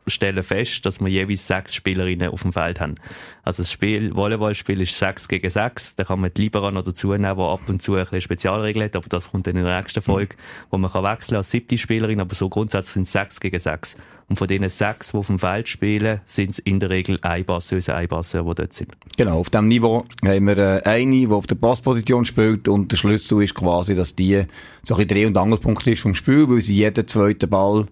stellen 0.08 0.44
fest, 0.44 0.86
dass 0.86 1.00
wir 1.00 1.08
jeweils 1.08 1.48
sechs 1.48 1.74
Spielerinnen 1.76 2.30
auf 2.30 2.42
dem 2.42 2.52
Feld 2.52 2.82
haben. 2.82 2.96
Also 3.44 3.64
das 3.64 3.72
Spiel, 3.72 4.14
Volleyballspiel 4.16 4.82
ist 4.82 4.98
sechs 4.98 5.28
gegen 5.28 5.50
sechs. 5.50 5.96
Da 5.96 6.04
kann 6.04 6.20
man 6.20 6.32
die 6.34 6.44
Libera 6.44 6.72
noch 6.72 6.84
dazu 6.84 7.12
nehmen, 7.12 7.38
die 7.38 7.42
ab 7.42 7.62
und 7.68 7.82
zu 7.82 7.96
ein 7.96 8.04
bisschen 8.04 8.22
Spezialregeln 8.22 8.86
hat, 8.86 8.96
aber 8.96 9.08
das 9.10 9.32
kommt 9.32 9.48
dann 9.48 9.56
in 9.56 9.64
der 9.64 9.78
nächsten 9.78 10.02
Folge, 10.02 10.36
wo 10.70 10.78
man 10.78 10.92
kann 10.92 11.04
wechseln 11.04 11.38
als 11.38 11.52
siebte 11.52 11.78
Spielerin, 11.78 12.20
aber 12.20 12.36
so 12.36 12.50
grundsätzlich 12.50 12.94
sind 12.94 13.04
es 13.04 13.12
sechs 13.12 13.40
gegen 13.40 13.60
sechs. 13.60 13.98
Und 14.30 14.38
von 14.38 14.48
diesen 14.48 14.68
sechs, 14.70 15.12
die 15.12 15.18
auf 15.18 15.28
dem 15.28 15.38
Feld 15.38 15.68
spielen, 15.68 16.22
sind 16.26 16.52
es 16.52 16.60
in 16.60 16.80
der 16.80 16.90
Regel 16.90 17.20
ein 17.22 17.44
Basseuse, 17.44 17.94
ein 17.94 18.08
Basser, 18.08 18.44
die 18.44 18.56
dort 18.56 18.74
sind. 18.74 18.92
Genau, 19.18 19.40
auf 19.40 19.50
diesem 19.50 19.68
Niveau 19.68 20.06
haben 20.26 20.48
wir 20.48 20.58
äh, 20.58 20.82
eine, 20.86 21.12
die 21.12 21.28
auf 21.28 21.46
der 21.46 21.56
Passposition 21.56 22.26
spielt 22.26 22.68
und 22.68 22.92
der 22.92 22.98
Schlüssel 22.98 23.44
ist 23.44 23.54
quasi, 23.54 23.96
dass 23.96 24.16
die 24.16 24.46
so 24.84 24.96
ein 24.96 25.08
Dreh- 25.08 25.26
und 25.26 25.38
Angelpunkt 25.38 25.86
ist 25.88 26.02
vom 26.02 26.16
Spiel, 26.16 26.33
weil 26.50 26.62
sie 26.62 26.76
jeden 26.76 27.08
zweiten 27.08 27.50
Ball 27.50 27.88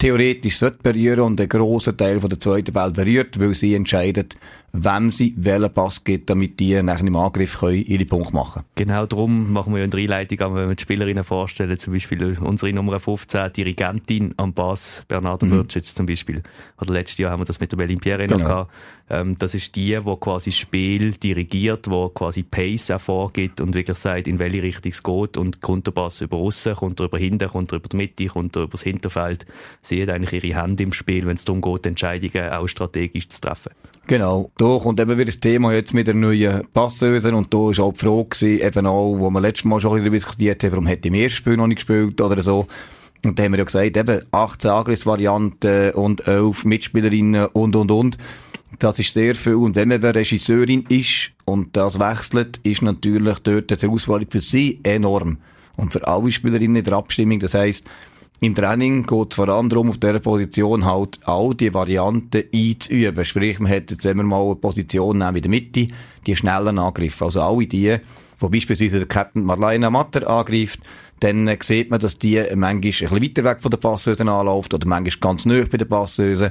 theoretisch 0.00 0.58
sollte 0.58 0.78
berühren 0.82 1.20
und 1.20 1.40
einen 1.40 1.48
grossen 1.48 1.96
Teil 1.96 2.20
von 2.20 2.30
der 2.30 2.40
zweiten 2.40 2.72
Ball 2.72 2.90
berührt, 2.90 3.38
weil 3.38 3.54
sie 3.54 3.74
entscheidet, 3.74 4.34
wem 4.72 5.12
sie 5.12 5.34
welchen 5.36 5.72
Pass 5.72 6.04
gibt, 6.04 6.30
damit 6.30 6.60
die 6.60 6.80
nach 6.82 7.00
dem 7.00 7.16
Angriff 7.16 7.58
können 7.58 7.84
ihre 7.84 8.04
Punkte 8.04 8.34
machen 8.34 8.62
Genau 8.76 9.06
darum 9.06 9.52
machen 9.52 9.72
wir 9.72 9.80
ja 9.80 9.84
in 9.84 9.90
der 9.90 10.00
Einleitung, 10.00 10.54
wenn 10.54 10.68
wir 10.68 10.74
die 10.74 10.82
Spielerinnen 10.82 11.24
vorstellen, 11.24 11.76
zum 11.78 11.92
Beispiel 11.92 12.38
unsere 12.40 12.72
Nummer 12.72 13.00
15, 13.00 13.52
Dirigentin 13.52 14.34
am 14.36 14.52
Bass, 14.52 15.02
Bernardo 15.08 15.46
mhm. 15.46 15.68
Zum 15.68 16.06
Beispiel. 16.06 16.42
Oder 16.80 16.92
letztes 16.92 17.18
Jahr 17.18 17.32
haben 17.32 17.40
wir 17.40 17.44
das 17.44 17.60
mit 17.60 17.72
der 17.72 17.76
Berlin 17.76 17.98
Pierre 17.98 18.26
genau. 18.26 18.44
gehabt. 18.44 18.72
Ähm, 19.08 19.36
das 19.38 19.54
ist 19.54 19.74
die, 19.74 19.98
die 19.98 20.16
quasi 20.20 20.50
das 20.50 20.58
Spiel 20.58 21.12
dirigiert, 21.12 21.86
die 21.86 22.08
quasi 22.14 22.42
Pace 22.42 22.92
auch 22.92 23.00
vorgibt 23.00 23.60
und 23.60 23.74
wirklich 23.74 23.98
sagt, 23.98 24.28
in 24.28 24.38
welche 24.38 24.62
Richtung 24.62 24.92
es 24.92 25.02
geht 25.02 25.36
und 25.36 25.60
kommt 25.60 25.86
der 25.86 25.92
Pass 25.92 26.20
über 26.20 26.36
außen, 26.36 26.76
kommt 26.76 27.00
er 27.00 27.06
über 27.06 27.18
hinten, 27.18 27.48
kommt 27.48 27.72
er 27.72 27.78
über 27.78 27.88
die 27.88 27.96
Mitte, 27.96 28.26
kommt 28.26 28.56
er 28.56 28.62
über 28.62 28.72
das 28.72 28.82
Hinterfeld. 28.82 29.46
Sie 29.90 30.00
hat 30.02 30.08
eigentlich 30.08 30.44
ihre 30.44 30.62
Hände 30.62 30.84
im 30.84 30.92
Spiel, 30.92 31.26
wenn 31.26 31.36
es 31.36 31.44
darum 31.44 31.60
geht, 31.60 31.84
Entscheidungen 31.84 32.50
auch 32.50 32.68
strategisch 32.68 33.28
zu 33.28 33.40
treffen. 33.40 33.72
Genau. 34.06 34.50
Da 34.56 34.78
kommt 34.78 35.00
eben 35.00 35.10
wieder 35.10 35.26
das 35.26 35.40
Thema 35.40 35.72
jetzt 35.72 35.94
mit 35.94 36.06
der 36.06 36.14
neuen 36.14 36.62
Passeuse 36.72 37.34
und 37.34 37.52
da 37.52 37.58
war 37.58 37.80
auch 37.80 37.92
die 37.92 37.98
Frage 37.98 38.24
gewesen, 38.24 38.66
eben 38.66 38.86
auch, 38.86 39.18
wo 39.18 39.30
wir 39.30 39.40
letztes 39.40 39.64
Mal 39.64 39.80
schon 39.80 39.92
ein 39.92 39.96
bisschen 39.96 40.12
diskutiert 40.12 40.62
haben, 40.62 40.72
warum 40.72 40.86
hätte 40.86 41.08
ich 41.08 41.14
im 41.14 41.20
ersten 41.20 41.36
Spiel 41.36 41.56
noch 41.56 41.66
nicht 41.66 41.78
gespielt 41.78 42.20
oder 42.20 42.40
so. 42.40 42.66
Und 43.24 43.38
da 43.38 43.42
haben 43.42 43.52
wir 43.52 43.58
ja 43.58 43.64
gesagt, 43.64 43.96
eben 43.96 44.22
18 44.30 44.70
Angriffsvarianten 44.70 45.90
und 45.92 46.26
11 46.26 46.64
Mitspielerinnen 46.64 47.46
und, 47.46 47.76
und, 47.76 47.90
und. 47.90 48.16
Das 48.78 48.98
ist 49.00 49.12
sehr 49.12 49.34
viel. 49.34 49.56
Und 49.56 49.74
wenn 49.74 49.88
man 49.88 50.02
eine 50.02 50.14
Regisseurin 50.14 50.86
ist 50.88 51.32
und 51.44 51.76
das 51.76 51.98
wechselt, 51.98 52.58
ist 52.62 52.82
natürlich 52.82 53.40
dort 53.40 53.70
die 53.70 53.76
Herausforderung 53.76 54.30
für 54.30 54.40
sie 54.40 54.78
enorm. 54.84 55.38
Und 55.76 55.92
für 55.92 56.06
alle 56.06 56.30
Spielerinnen 56.30 56.76
in 56.76 56.84
der 56.84 56.94
Abstimmung. 56.94 57.40
Das 57.40 57.54
heisst, 57.54 57.86
im 58.42 58.54
Training 58.54 59.02
geht 59.04 59.32
es 59.32 59.36
vor 59.36 59.48
allem 59.50 59.68
darum, 59.68 59.90
auf 59.90 59.98
dieser 59.98 60.18
Position 60.18 60.86
halt 60.86 61.20
all 61.24 61.54
die 61.54 61.74
Varianten 61.74 62.44
einzuüben. 62.54 63.24
Sprich, 63.26 63.58
man 63.60 63.70
hat 63.70 63.90
jetzt, 63.90 64.04
wenn 64.04 64.16
wir 64.16 64.22
mal 64.22 64.46
eine 64.46 64.56
Position 64.56 65.18
nehmen 65.18 65.36
in 65.36 65.42
der 65.42 65.50
Mitte, 65.50 65.88
die 66.26 66.36
schnellen 66.36 66.78
Angriffe. 66.78 67.26
Also 67.26 67.42
alle 67.42 67.66
die, 67.66 67.98
wo 68.38 68.48
beispielsweise 68.48 68.98
der 68.98 69.08
Captain 69.08 69.44
Marlene 69.44 69.90
Matter 69.90 70.26
angreift, 70.26 70.80
dann 71.20 71.54
sieht 71.62 71.90
man, 71.90 72.00
dass 72.00 72.16
die 72.16 72.36
manchmal 72.54 72.70
ein 72.70 72.80
bisschen 72.80 73.10
weiter 73.10 73.44
weg 73.44 73.58
von 73.60 73.70
der 73.70 73.78
Passöse 73.78 74.26
anläuft 74.26 74.72
oder 74.72 74.88
manchmal 74.88 75.20
ganz 75.20 75.44
nah 75.44 75.62
bei 75.70 75.76
der 75.76 75.84
Passöse. 75.84 76.50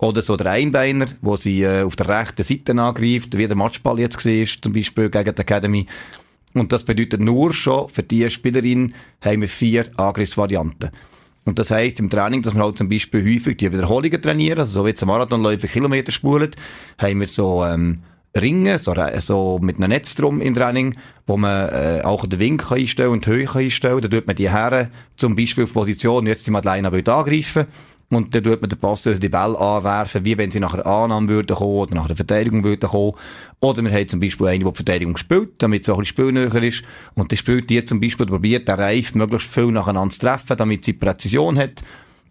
Oder 0.00 0.22
so 0.22 0.36
der 0.36 0.50
Einbeiner, 0.50 1.06
wo 1.22 1.36
sie 1.36 1.62
äh, 1.62 1.82
auf 1.82 1.94
der 1.94 2.08
rechten 2.08 2.42
Seite 2.42 2.72
angreift, 2.72 3.36
wie 3.36 3.46
der 3.46 3.56
Matchball 3.56 4.00
jetzt 4.00 4.24
war, 4.24 4.46
zum 4.60 4.72
Beispiel 4.72 5.08
gegen 5.08 5.34
die 5.34 5.40
Academy. 5.40 5.86
Und 6.54 6.72
das 6.72 6.82
bedeutet 6.82 7.20
nur 7.20 7.52
schon, 7.54 7.88
für 7.88 8.02
die 8.02 8.28
Spielerin 8.28 8.94
haben 9.20 9.40
wir 9.40 9.48
vier 9.48 9.86
Angriffsvarianten. 9.96 10.90
Und 11.48 11.58
das 11.58 11.70
heisst 11.70 11.98
im 11.98 12.10
Training, 12.10 12.42
dass 12.42 12.54
wir 12.54 12.62
halt 12.62 12.76
zum 12.76 12.90
Beispiel 12.90 13.24
häufig 13.24 13.56
die 13.56 13.72
Wiederholungen 13.72 14.20
trainieren, 14.20 14.58
also 14.58 14.80
so 14.80 14.84
wie 14.84 14.90
jetzt 14.90 15.02
ein 15.02 15.06
Marathonläufer 15.06 15.66
Kilometer 15.66 16.12
spulen, 16.12 16.50
haben 16.98 17.20
wir 17.20 17.26
so, 17.26 17.64
ähm, 17.64 18.02
Ringe, 18.38 18.78
so, 18.78 18.94
so 19.20 19.58
mit 19.62 19.76
einem 19.76 19.88
Netz 19.88 20.14
drum 20.14 20.42
im 20.42 20.54
Training, 20.54 20.94
wo 21.26 21.38
man 21.38 21.70
äh, 21.70 22.02
auch 22.04 22.26
den 22.26 22.38
Winkel 22.38 22.76
einstellen 22.76 23.12
und 23.12 23.24
die 23.24 23.30
Höhe 23.30 23.48
einstellen. 23.50 24.02
Da 24.02 24.08
tut 24.08 24.26
man 24.26 24.36
die 24.36 24.50
Herren 24.50 24.88
zum 25.16 25.36
Beispiel 25.36 25.64
auf 25.64 25.72
Position, 25.72 26.26
jetzt 26.26 26.46
die 26.46 26.50
Madeleine 26.50 26.92
will 26.92 27.08
angreifen. 27.08 27.64
Und 28.10 28.34
dann 28.34 28.42
tut 28.42 28.60
man 28.62 28.70
den 28.70 28.78
Pass 28.78 29.02
die 29.02 29.28
Bälle 29.28 29.58
anwerfen, 29.58 30.24
wie 30.24 30.38
wenn 30.38 30.50
sie 30.50 30.60
nach 30.60 30.72
einer 30.72 30.86
Annahme 30.86 31.28
würden 31.28 31.54
kommen 31.54 31.76
oder 31.76 31.94
nach 31.94 32.06
einer 32.06 32.16
Verteidigung 32.16 32.64
würden 32.64 32.88
kommen. 32.88 33.12
Oder 33.60 33.84
wir 33.84 33.92
haben 33.92 34.08
zum 34.08 34.20
Beispiel 34.20 34.46
einen, 34.46 34.62
der 34.62 34.72
die 34.72 34.76
Verteidigung 34.76 35.16
spielt, 35.18 35.62
damit 35.62 35.82
es 35.82 35.90
auch 35.90 35.96
ein 35.96 36.00
bisschen 36.00 36.32
spielnäher 36.32 36.62
ist. 36.62 36.82
Und 37.14 37.30
der 37.30 37.36
spielt 37.36 37.68
die 37.68 37.84
zum 37.84 38.00
Beispiel, 38.00 38.24
probiert 38.24 38.66
den 38.66 38.76
Reif 38.76 39.14
möglichst 39.14 39.52
viel 39.52 39.70
nacheinander 39.72 40.12
zu 40.12 40.20
treffen, 40.20 40.56
damit 40.56 40.86
sie 40.86 40.94
Präzision 40.94 41.58
hat. 41.58 41.84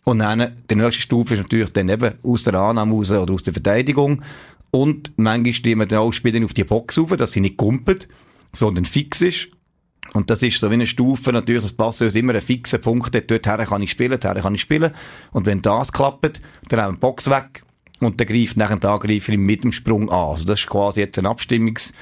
Und 0.03 0.19
dann, 0.19 0.53
die 0.67 0.75
nächste 0.75 1.01
Stufe 1.01 1.35
ist 1.35 1.41
natürlich 1.41 1.71
dann 1.73 1.89
eben 1.89 2.13
aus 2.23 2.43
der 2.43 2.55
Annahme 2.55 2.95
raus 2.95 3.11
oder 3.11 3.33
aus 3.33 3.43
der 3.43 3.53
Verteidigung. 3.53 4.23
Und 4.71 5.11
manchmal 5.17 5.53
stehen 5.53 5.77
wir 5.77 5.85
dann 5.85 5.99
auch 5.99 6.11
Spieler 6.11 6.43
auf 6.43 6.53
die 6.53 6.63
Box 6.63 6.97
rauf, 6.97 7.15
dass 7.17 7.33
sie 7.33 7.41
nicht 7.41 7.57
kumpelt, 7.57 8.07
sondern 8.51 8.85
fix 8.85 9.21
ist. 9.21 9.49
Und 10.13 10.29
das 10.29 10.41
ist 10.41 10.59
so 10.59 10.69
wie 10.69 10.75
eine 10.75 10.87
Stufe, 10.87 11.31
natürlich, 11.31 11.63
das 11.63 11.73
Passeus 11.73 12.15
immer 12.15 12.33
einen 12.33 12.41
fixen 12.41 12.81
Punkt 12.81 13.13
dort 13.13 13.47
her 13.47 13.65
kann 13.65 13.81
ich 13.81 13.91
spielen, 13.91 14.19
dort 14.19 14.41
kann 14.41 14.55
ich 14.55 14.61
spielen. 14.61 14.91
Und 15.31 15.45
wenn 15.45 15.61
das 15.61 15.91
klappt, 15.91 16.41
dann 16.69 16.81
haben 16.81 16.93
wir 16.93 16.97
die 16.97 16.99
Box 16.99 17.29
weg 17.29 17.63
und 17.99 18.19
dann 18.19 18.27
greift 18.27 18.57
nachher 18.57 18.77
der 18.77 18.91
Angreifer 18.91 19.35
mit 19.37 19.63
dem 19.63 19.71
Sprung 19.71 20.09
an. 20.09 20.31
Also 20.31 20.45
das 20.45 20.61
ist 20.61 20.67
quasi 20.67 21.01
jetzt 21.01 21.19
ein 21.19 21.25
Abstimmungs 21.25 21.93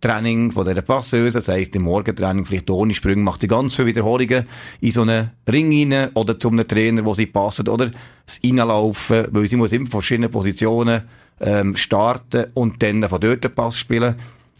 Training 0.00 0.50
von 0.50 0.66
dieser 0.66 0.80
Passeuse, 0.80 1.38
das 1.38 1.48
heisst 1.48 1.76
im 1.76 1.82
Morgentraining 1.82 2.46
vielleicht 2.46 2.70
ohne 2.70 2.94
Sprünge, 2.94 3.22
macht 3.22 3.42
sie 3.42 3.48
ganz 3.48 3.74
viele 3.74 3.88
Wiederholungen 3.88 4.46
in 4.80 4.90
so 4.92 5.02
einen 5.02 5.30
Ring 5.50 5.92
rein 5.92 6.10
oder 6.14 6.38
zu 6.38 6.48
einem 6.48 6.66
Trainer, 6.66 7.04
wo 7.04 7.12
sie 7.12 7.26
passen 7.26 7.68
oder 7.68 7.90
das 8.24 8.40
Reinlaufen, 8.42 9.26
weil 9.30 9.46
sie 9.46 9.56
muss 9.56 9.72
immer 9.72 9.90
verschiedene 9.90 10.30
Positionen 10.30 11.02
ähm, 11.40 11.76
starten 11.76 12.46
und 12.54 12.82
dann 12.82 13.06
von 13.08 13.20
dort 13.20 13.44
den 13.44 13.54
Pass 13.54 13.78
spielen. 13.78 14.14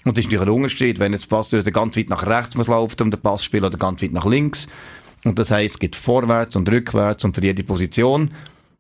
Und 0.04 0.16
das 0.16 0.25
ist 0.25 0.33
natürlich 0.33 0.49
ein 0.49 0.54
Unterschied, 0.54 0.99
wenn 0.99 1.12
jetzt 1.12 1.28
Passeuse 1.28 1.73
ganz 1.73 1.97
weit 1.97 2.09
nach 2.09 2.26
rechts 2.26 2.57
muss 2.57 2.69
laufen, 2.69 2.97
um 3.02 3.11
den 3.11 3.21
Pass 3.21 3.40
zu 3.40 3.47
spielen 3.47 3.64
oder 3.64 3.76
ganz 3.76 4.02
weit 4.02 4.12
nach 4.12 4.26
links. 4.26 4.66
Und 5.25 5.38
das 5.38 5.50
heisst, 5.50 5.75
es 5.75 5.78
gibt 5.78 5.97
vorwärts 5.97 6.57
und 6.57 6.71
rückwärts 6.71 7.25
und 7.25 7.35
für 7.35 7.42
jede 7.42 7.62
Position. 7.62 8.30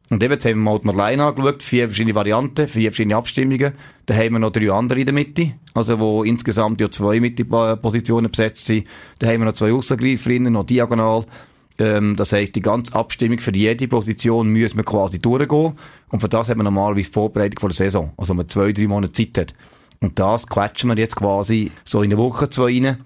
Und 0.08 0.24
eben, 0.24 0.32
jetzt 0.32 0.44
haben 0.44 0.58
wir 0.58 0.72
mal 0.72 0.78
die 0.80 0.86
Marleine 0.86 1.24
angeschaut, 1.24 1.62
vier 1.62 1.86
verschiedene 1.86 2.16
Varianten, 2.16 2.66
vier 2.66 2.90
verschiedene 2.90 3.14
Abstimmungen. 3.16 3.74
Dann 4.06 4.16
haben 4.16 4.32
wir 4.32 4.38
noch 4.40 4.50
drei 4.50 4.72
andere 4.72 4.98
in 4.98 5.06
der 5.06 5.14
Mitte, 5.14 5.52
also 5.74 6.00
wo 6.00 6.24
insgesamt 6.24 6.80
ja 6.80 6.90
zwei 6.90 7.20
Mitte-Positionen 7.20 8.30
besetzt 8.30 8.66
sind. 8.66 8.88
Dann 9.18 9.30
haben 9.30 9.40
wir 9.42 9.44
noch 9.44 9.52
zwei 9.52 9.72
Aussengreiferinnen, 9.72 10.52
noch 10.52 10.64
diagonal. 10.64 11.26
Ähm, 11.78 12.16
das 12.16 12.32
heisst, 12.32 12.56
die 12.56 12.60
ganze 12.60 12.94
Abstimmung 12.94 13.38
für 13.38 13.54
jede 13.54 13.86
Position 13.86 14.48
müssen 14.48 14.78
wir 14.78 14.84
quasi 14.84 15.20
durchgehen. 15.20 15.74
Und 16.08 16.20
für 16.20 16.28
das 16.28 16.48
haben 16.48 16.58
wir 16.58 16.64
normalerweise 16.64 17.10
Vorbereitung 17.10 17.60
vor 17.60 17.68
der 17.68 17.76
Saison, 17.76 18.12
also 18.16 18.30
wenn 18.30 18.38
man 18.38 18.48
zwei, 18.48 18.72
drei 18.72 18.88
Monate 18.88 19.12
Zeit 19.12 19.38
hat. 19.38 19.54
Und 20.02 20.18
das 20.18 20.46
quetschen 20.46 20.88
wir 20.88 20.96
jetzt 20.96 21.16
quasi 21.16 21.70
so 21.84 22.02
in 22.02 22.12
eine 22.12 22.18
Woche, 22.18 22.48
zwei 22.48 22.64
rein 22.64 23.04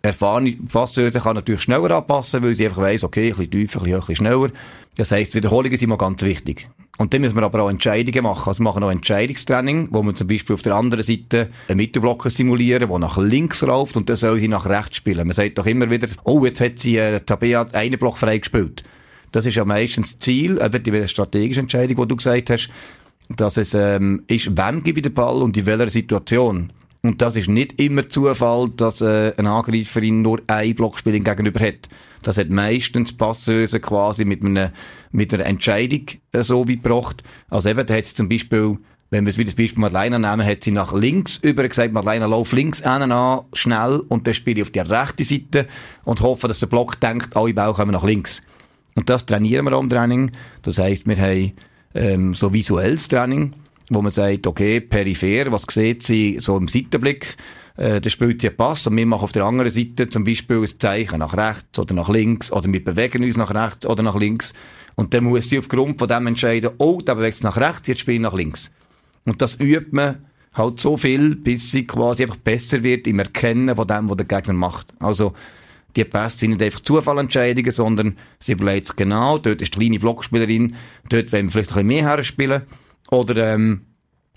erfahrene 0.00 0.52
Passeuse 0.52 1.20
kann 1.20 1.36
natürlich 1.36 1.62
schneller 1.62 1.90
anpassen, 1.90 2.42
weil 2.42 2.54
sie 2.54 2.66
einfach 2.66 2.82
weiss, 2.82 3.04
okay, 3.04 3.30
ein 3.30 3.36
bisschen 3.36 3.50
tiefer, 3.50 3.80
ein 3.80 3.84
bisschen, 3.84 3.94
ein 3.94 4.00
bisschen 4.00 4.16
schneller. 4.16 4.50
Das 4.96 5.12
heisst, 5.12 5.34
Wiederholungen 5.34 5.78
sind 5.78 5.88
mal 5.88 5.96
ganz 5.96 6.22
wichtig. 6.22 6.68
Und 6.98 7.12
dann 7.12 7.20
müssen 7.20 7.36
wir 7.36 7.42
aber 7.42 7.62
auch 7.62 7.70
Entscheidungen 7.70 8.22
machen. 8.22 8.48
Also 8.48 8.60
wir 8.60 8.64
machen 8.64 8.82
auch 8.82 8.90
Entscheidungstraining, 8.90 9.88
wo 9.90 10.02
wir 10.02 10.14
zum 10.14 10.28
Beispiel 10.28 10.54
auf 10.54 10.62
der 10.62 10.74
anderen 10.74 11.04
Seite 11.04 11.50
einen 11.68 11.78
Mittelblocker 11.78 12.30
simulieren, 12.30 12.88
der 12.88 12.98
nach 12.98 13.18
links 13.18 13.66
rauft 13.66 13.96
und 13.96 14.08
dann 14.08 14.16
soll 14.16 14.38
sie 14.38 14.48
nach 14.48 14.66
rechts 14.66 14.96
spielen. 14.96 15.26
Man 15.26 15.34
sagt 15.34 15.58
doch 15.58 15.66
immer 15.66 15.90
wieder, 15.90 16.08
oh, 16.24 16.44
jetzt 16.44 16.60
hat 16.60 16.78
sie 16.78 16.96
äh, 16.96 17.20
Tabea 17.20 17.66
einen 17.72 17.98
Block 17.98 18.18
freigespielt. 18.18 18.82
Das 19.30 19.46
ist 19.46 19.54
ja 19.54 19.64
meistens 19.64 20.12
das 20.12 20.18
Ziel, 20.18 20.60
eben 20.62 20.82
die 20.82 21.08
strategische 21.08 21.60
Entscheidung, 21.60 21.96
die 21.96 22.08
du 22.08 22.16
gesagt 22.16 22.50
hast, 22.50 22.68
dass 23.36 23.56
es 23.56 23.74
ähm, 23.74 24.22
ist, 24.26 24.56
wem 24.56 24.82
gebe 24.82 25.00
ich 25.00 25.02
den 25.02 25.14
Ball 25.14 25.42
und 25.42 25.56
in 25.56 25.66
welcher 25.66 25.88
Situation. 25.88 26.72
Und 27.02 27.20
das 27.20 27.34
ist 27.34 27.48
nicht 27.48 27.80
immer 27.80 28.08
Zufall, 28.08 28.70
dass 28.76 29.00
äh, 29.00 29.34
ein 29.36 29.46
Angreiferin 29.46 30.22
nur 30.22 30.40
ein 30.46 30.74
Blockspielung 30.74 31.24
gegenüber 31.24 31.60
hat. 31.60 31.88
Das 32.22 32.38
hat 32.38 32.50
meistens 32.50 33.12
Passeuse 33.12 33.80
quasi 33.80 34.24
mit 34.24 34.44
einer, 34.44 34.72
mit 35.10 35.34
einer 35.34 35.46
Entscheidung 35.46 36.06
äh, 36.30 36.42
so 36.42 36.68
wie 36.68 36.76
gebracht. 36.76 37.24
Also 37.50 37.70
eben, 37.70 37.84
da 37.84 37.94
hat 37.94 38.04
sie 38.04 38.14
zum 38.14 38.28
Beispiel, 38.28 38.78
wenn 39.10 39.24
wir 39.24 39.30
es 39.30 39.36
wieder 39.36 39.50
das 39.50 39.56
Beispiel 39.56 39.80
Madeleine 39.80 40.20
nehmen, 40.20 40.46
hat 40.46 40.62
sie 40.62 40.70
nach 40.70 40.92
links 40.92 41.38
über 41.42 41.68
gesagt, 41.68 41.92
Madeleine, 41.92 42.28
lauf 42.28 42.52
links 42.52 42.82
an, 42.82 43.10
an, 43.10 43.40
schnell, 43.52 44.00
und 44.08 44.28
dann 44.28 44.34
spiele 44.34 44.58
ich 44.58 44.62
auf 44.62 44.70
die 44.70 44.78
rechte 44.78 45.24
Seite 45.24 45.66
und 46.04 46.20
hoffe, 46.20 46.46
dass 46.46 46.60
der 46.60 46.68
Block 46.68 47.00
denkt, 47.00 47.36
alle 47.36 47.52
Bau 47.52 47.72
kommen 47.72 47.90
nach 47.90 48.04
links. 48.04 48.42
Und 48.94 49.10
das 49.10 49.26
trainieren 49.26 49.64
wir 49.64 49.72
am 49.72 49.88
Training. 49.88 50.30
Das 50.62 50.78
heisst, 50.78 51.06
wir 51.06 51.16
haben 51.16 51.52
ähm, 51.94 52.34
so 52.34 52.52
visuelles 52.52 53.08
Training 53.08 53.54
wo 53.90 54.02
man 54.02 54.12
sagt, 54.12 54.46
okay, 54.46 54.80
peripher, 54.80 55.50
was 55.52 55.66
sieht 55.68 56.02
sie 56.02 56.38
so 56.40 56.56
im 56.56 56.68
Seitenblick, 56.68 57.36
äh, 57.76 58.00
da 58.00 58.10
spielt 58.10 58.40
sie 58.40 58.48
einen 58.48 58.56
Pass 58.56 58.86
und 58.86 58.96
wir 58.96 59.06
machen 59.06 59.24
auf 59.24 59.32
der 59.32 59.44
anderen 59.44 59.70
Seite 59.70 60.08
zum 60.08 60.24
Beispiel 60.24 60.60
ein 60.60 60.78
Zeichen 60.78 61.18
nach 61.18 61.36
rechts 61.36 61.78
oder 61.78 61.94
nach 61.94 62.08
links 62.08 62.52
oder 62.52 62.72
wir 62.72 62.84
bewegen 62.84 63.24
uns 63.24 63.36
nach 63.36 63.54
rechts 63.54 63.86
oder 63.86 64.02
nach 64.02 64.16
links 64.16 64.52
und 64.94 65.14
dann 65.14 65.24
muss 65.24 65.48
sie 65.48 65.58
aufgrund 65.58 65.98
von 65.98 66.08
dem 66.08 66.26
entscheiden, 66.26 66.70
oh, 66.78 67.00
da 67.04 67.14
bewegt 67.14 67.34
es 67.34 67.42
nach 67.42 67.56
rechts, 67.56 67.88
jetzt 67.88 68.00
spiele 68.00 68.16
ich 68.16 68.22
nach 68.22 68.34
links. 68.34 68.70
Und 69.24 69.40
das 69.40 69.58
übt 69.58 69.88
man 69.90 70.24
halt 70.52 70.80
so 70.80 70.96
viel, 70.96 71.34
bis 71.36 71.70
sie 71.70 71.86
quasi 71.86 72.24
einfach 72.24 72.36
besser 72.36 72.82
wird 72.82 73.06
im 73.06 73.18
Erkennen 73.18 73.74
von 73.74 73.86
dem, 73.86 74.10
was 74.10 74.16
der 74.18 74.26
Gegner 74.26 74.52
macht. 74.52 74.92
Also, 74.98 75.32
die 75.96 76.04
Pässe 76.04 76.38
sind 76.38 76.50
nicht 76.50 76.62
einfach 76.62 76.80
Zufallentscheidungen, 76.80 77.70
sondern 77.70 78.16
sie 78.38 78.52
überlegt 78.52 78.88
sich 78.88 78.96
genau, 78.96 79.38
dort 79.38 79.62
ist 79.62 79.74
die 79.74 79.78
kleine 79.78 79.98
Blockspielerin, 79.98 80.74
dort 81.08 81.32
wollen 81.32 81.46
wir 81.46 81.50
vielleicht 81.52 81.70
ein 81.70 81.74
bisschen 81.74 81.86
mehr 81.86 82.02
herspielen 82.02 82.62
oder 83.10 83.54
ähm, 83.54 83.82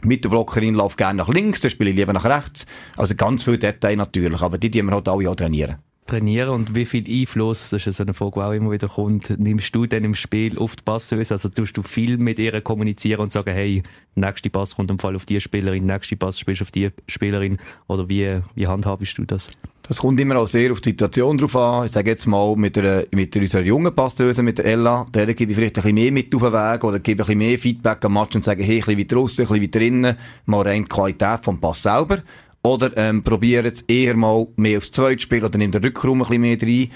Mittelblockerin 0.04 0.76
läuft 0.76 0.98
gerne 0.98 1.18
nach 1.18 1.30
links, 1.30 1.62
dann 1.62 1.72
spiele 1.72 1.90
ich 1.90 1.96
lieber 1.96 2.14
nach 2.14 2.26
rechts. 2.26 2.66
Also 2.98 3.16
ganz 3.16 3.44
viele 3.44 3.58
Details 3.58 3.98
natürlich, 3.98 4.42
aber 4.42 4.58
die, 4.58 4.70
die 4.70 4.84
wir 4.84 4.92
halt 4.92 5.08
alle 5.08 5.30
auch 5.30 5.36
trainieren 5.36 5.78
trainieren 6.06 6.50
und 6.50 6.76
wie 6.76 6.86
viel 6.86 7.04
Einfluss, 7.08 7.70
das 7.70 7.88
ist 7.88 7.98
so 7.98 8.04
eine 8.04 8.14
Frage, 8.14 8.34
die 8.36 8.42
auch 8.42 8.52
immer 8.52 8.72
wieder 8.72 8.88
kommt, 8.88 9.38
nimmst 9.40 9.74
du 9.74 9.86
denn 9.86 10.04
im 10.04 10.14
Spiel 10.14 10.58
auf 10.60 10.76
die 10.76 10.84
Passeuse? 10.84 11.34
Also 11.34 11.50
tust 11.50 11.76
du 11.78 11.84
viel 11.84 12.18
mit 12.18 12.38
ihr 12.38 12.62
kommunizieren 12.62 13.22
und 13.22 13.32
sagen, 13.32 13.52
hey, 13.52 13.82
nächste 14.14 14.50
Pass 14.50 14.76
kommt 14.76 14.92
im 14.92 15.00
Fall 15.00 15.16
auf 15.16 15.26
die 15.26 15.42
Spielerin, 15.42 15.86
nächste 15.86 16.16
Pass 16.16 16.40
spielst 16.40 16.62
du 16.62 16.66
auf 16.66 16.72
die 16.72 16.92
Spielerin 17.08 17.58
oder 17.88 18.08
wie, 18.08 18.40
wie 18.54 18.68
handhabst 18.68 19.18
du 19.18 19.26
das? 19.26 19.50
Das 19.88 19.98
kommt 19.98 20.20
immer 20.20 20.38
auch 20.38 20.48
sehr 20.48 20.72
auf 20.72 20.82
die 20.82 20.90
Situation 20.90 21.38
drauf 21.38 21.56
an. 21.56 21.86
Ich 21.86 21.92
sage 21.92 22.10
jetzt 22.10 22.26
mal, 22.26 22.56
mit, 22.56 22.76
der, 22.76 23.06
mit 23.12 23.36
unserer 23.36 23.62
jungen 23.62 23.96
Passeuse, 23.96 24.42
mit 24.42 24.58
der 24.58 24.66
Ella, 24.66 25.06
der 25.14 25.32
gebe 25.36 25.52
ich 25.52 25.58
vielleicht 25.58 25.78
ein 25.78 25.84
bisschen 25.84 25.96
mehr 25.96 26.12
mit 26.12 26.34
auf 26.34 26.42
den 26.42 26.54
Weg 26.54 26.84
oder 26.84 27.00
gebe 27.00 27.22
ein 27.22 27.26
bisschen 27.26 27.38
mehr 27.38 27.60
Feedback 27.60 28.04
am 28.04 28.14
Match 28.14 28.36
und 28.36 28.44
sage, 28.44 28.64
hey, 28.64 28.78
ein 28.78 28.80
bisschen 28.80 29.00
weiter 29.00 29.16
draussen, 29.16 29.42
ein 29.42 29.48
bisschen 29.48 29.64
weiter 29.64 29.80
drinnen, 29.80 30.18
mal 30.46 30.62
rein 30.62 30.84
die 30.84 30.90
Qualität 30.90 31.40
vom 31.44 31.60
Pass 31.60 31.84
selber. 31.84 32.24
Oder 32.66 32.98
ähm, 32.98 33.24
probiert 33.24 33.86
eher 33.88 34.16
mal 34.16 34.48
mehr 34.56 34.80
aufs 34.80 34.90
zweite 34.90 35.22
Spiel 35.22 35.46
oder 35.46 35.56
nimmt 35.56 35.76
den 35.76 35.84
Rückraum 35.84 36.24
ein 36.24 36.28
bisschen 36.28 36.42
mehr 36.42 36.58
rein. 36.60 36.90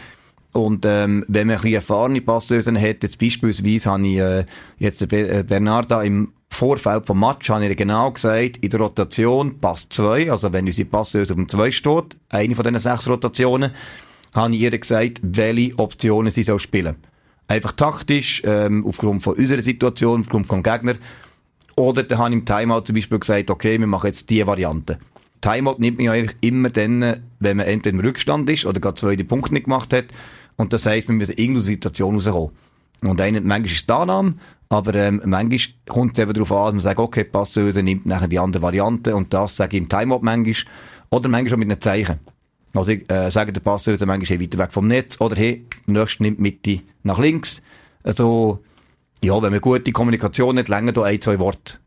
Und 0.51 0.83
ähm, 0.83 1.23
wenn 1.27 1.45
man 1.45 1.57
ein 1.57 1.61
bisschen 1.61 1.75
erfahrene 1.75 2.21
Passlösen 2.21 2.75
hat, 2.75 3.03
jetzt 3.03 3.19
beispielsweise 3.19 3.91
habe 3.91 4.07
ich 4.07 4.17
äh, 4.17 4.45
jetzt 4.79 4.99
äh, 5.13 5.43
Bernarda 5.47 6.01
im 6.01 6.33
Vorfeld 6.49 7.05
vom 7.05 7.19
Match 7.19 7.51
habe 7.51 7.67
ich 7.67 7.77
genau 7.77 8.09
gesagt, 8.09 8.57
in 8.57 8.71
der 8.71 8.79
Rotation 8.79 9.59
passt 9.59 9.93
zwei, 9.93 10.31
also 10.31 10.51
wenn 10.51 10.65
unsere 10.65 10.89
Passlöse 10.89 11.33
auf 11.33 11.37
dem 11.37 11.47
2 11.47 11.69
steht, 11.69 12.17
eine 12.29 12.55
von 12.55 12.65
diesen 12.65 12.79
sechs 12.79 13.07
Rotationen, 13.07 13.69
habe 14.33 14.55
ich 14.55 14.61
ihr 14.61 14.75
gesagt, 14.75 15.19
welche 15.21 15.77
Optionen 15.77 16.31
sie 16.31 16.41
soll 16.41 16.57
spielen. 16.57 16.95
Einfach 17.47 17.73
taktisch, 17.73 18.41
ähm, 18.43 18.87
aufgrund 18.87 19.21
von 19.21 19.35
unserer 19.35 19.61
Situation, 19.61 20.21
aufgrund 20.21 20.47
vom 20.47 20.63
Gegner. 20.63 20.95
Oder 21.75 22.01
dann 22.01 22.17
habe 22.17 22.29
ich 22.31 22.39
im 22.39 22.45
Timeout 22.45 22.81
zum 22.81 22.95
Beispiel 22.95 23.19
gesagt, 23.19 23.51
okay, 23.51 23.79
wir 23.79 23.85
machen 23.85 24.07
jetzt 24.07 24.27
diese 24.31 24.47
Variante. 24.47 24.97
Timeout 25.41 25.75
nimmt 25.79 25.97
man 25.97 26.05
ja 26.05 26.11
eigentlich 26.13 26.37
immer 26.41 26.69
dann, 26.69 27.21
wenn 27.39 27.57
man 27.57 27.65
entweder 27.65 27.97
im 27.97 27.99
Rückstand 28.01 28.49
ist 28.49 28.65
oder 28.65 28.79
gerade 28.79 28.95
zwei 28.95 29.15
die 29.15 29.23
Punkte 29.23 29.53
nicht 29.53 29.65
gemacht 29.65 29.93
hat. 29.93 30.05
Und 30.57 30.73
das 30.73 30.85
heisst, 30.85 31.07
müssen 31.09 31.31
in 31.31 31.37
irgendeine 31.37 31.63
Situation 31.63 32.15
rauskommen. 32.15 32.51
Und 33.01 33.21
eine, 33.21 33.39
manchmal 33.39 33.65
ist 33.65 33.77
es 33.77 33.85
die 33.85 33.93
Annahme, 33.93 34.35
aber 34.67 34.93
ähm, 34.93 35.21
manchmal 35.25 35.59
kommt 35.87 36.17
es 36.17 36.21
eben 36.21 36.33
darauf 36.33 36.51
an, 36.51 36.65
dass 36.65 36.73
man 36.73 36.79
sagt, 36.81 36.99
okay, 36.99 37.23
passt 37.23 37.53
zu 37.53 37.61
uns, 37.61 37.75
nimmt 37.75 38.05
nachher 38.05 38.27
die 38.27 38.39
andere 38.39 38.61
Variante 38.61 39.15
und 39.15 39.33
das 39.33 39.55
sage 39.55 39.77
ich 39.77 39.83
im 39.83 39.89
Timeout 39.89 40.19
manchmal. 40.21 40.55
Oder 41.11 41.29
manchmal 41.29 41.53
auch 41.55 41.59
mit 41.59 41.71
einem 41.71 41.81
Zeichen. 41.81 42.19
Also 42.73 42.91
ich 42.91 43.09
äh, 43.09 43.31
sage 43.31 43.51
der 43.51 43.61
Passeuse 43.61 44.05
manchmal 44.05 44.37
hey, 44.37 44.41
weiter 44.45 44.59
weg 44.59 44.71
vom 44.71 44.87
Netz 44.87 45.19
oder 45.19 45.35
hey, 45.35 45.65
der 45.87 45.93
nächste 45.93 46.23
nimmt 46.23 46.39
Mitte 46.39 46.81
nach 47.03 47.17
links. 47.17 47.61
Also, 48.03 48.59
ja, 49.23 49.41
wenn 49.41 49.51
man 49.51 49.61
gute 49.61 49.91
Kommunikation 49.91 50.57
hat, 50.59 50.67
länger 50.67 50.91
da 50.91 51.03
ein, 51.03 51.19
zwei 51.19 51.39
Worte. 51.39 51.79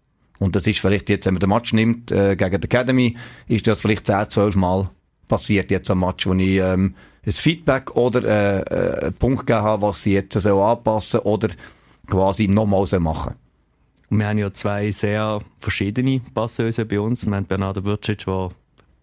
Und 0.43 0.57
das 0.57 0.67
ist 0.67 0.81
vielleicht 0.81 1.09
jetzt, 1.09 1.27
wenn 1.27 1.35
man 1.35 1.41
den 1.41 1.51
Match 1.51 1.73
nimmt 1.73 2.11
äh, 2.11 2.35
gegen 2.35 2.61
die 2.61 2.65
Academy, 2.65 3.17
ist 3.47 3.69
das 3.69 3.81
vielleicht 3.81 4.09
10, 4.09 4.29
12 4.29 4.57
Mal 4.57 4.91
passiert 5.29 5.71
jetzt 5.71 5.89
am 5.89 6.01
Match, 6.01 6.27
wo 6.27 6.35
ich 6.35 6.57
ähm, 6.57 6.97
ein 7.25 7.33
Feedback 7.33 7.95
oder 7.95 8.25
äh, 8.25 8.61
äh, 8.63 9.05
einen 9.05 9.15
Punkt 9.15 9.47
gegeben 9.47 9.63
habe, 9.63 9.83
was 9.83 10.03
sie 10.03 10.15
jetzt 10.15 10.35
so 10.35 10.61
anpassen 10.61 11.21
oder 11.21 11.49
quasi 12.09 12.49
nochmal 12.49 12.89
machen. 12.99 13.35
wir 14.11 14.27
haben 14.27 14.39
ja 14.39 14.53
zwei 14.53 14.91
sehr 14.91 15.39
verschiedene 15.61 16.21
Passöse 16.35 16.87
bei 16.87 16.99
uns. 16.99 17.25
Wir 17.25 17.37
haben 17.37 17.47
Bernardo 17.47 17.85
Würcic, 17.85 18.25
der 18.25 18.51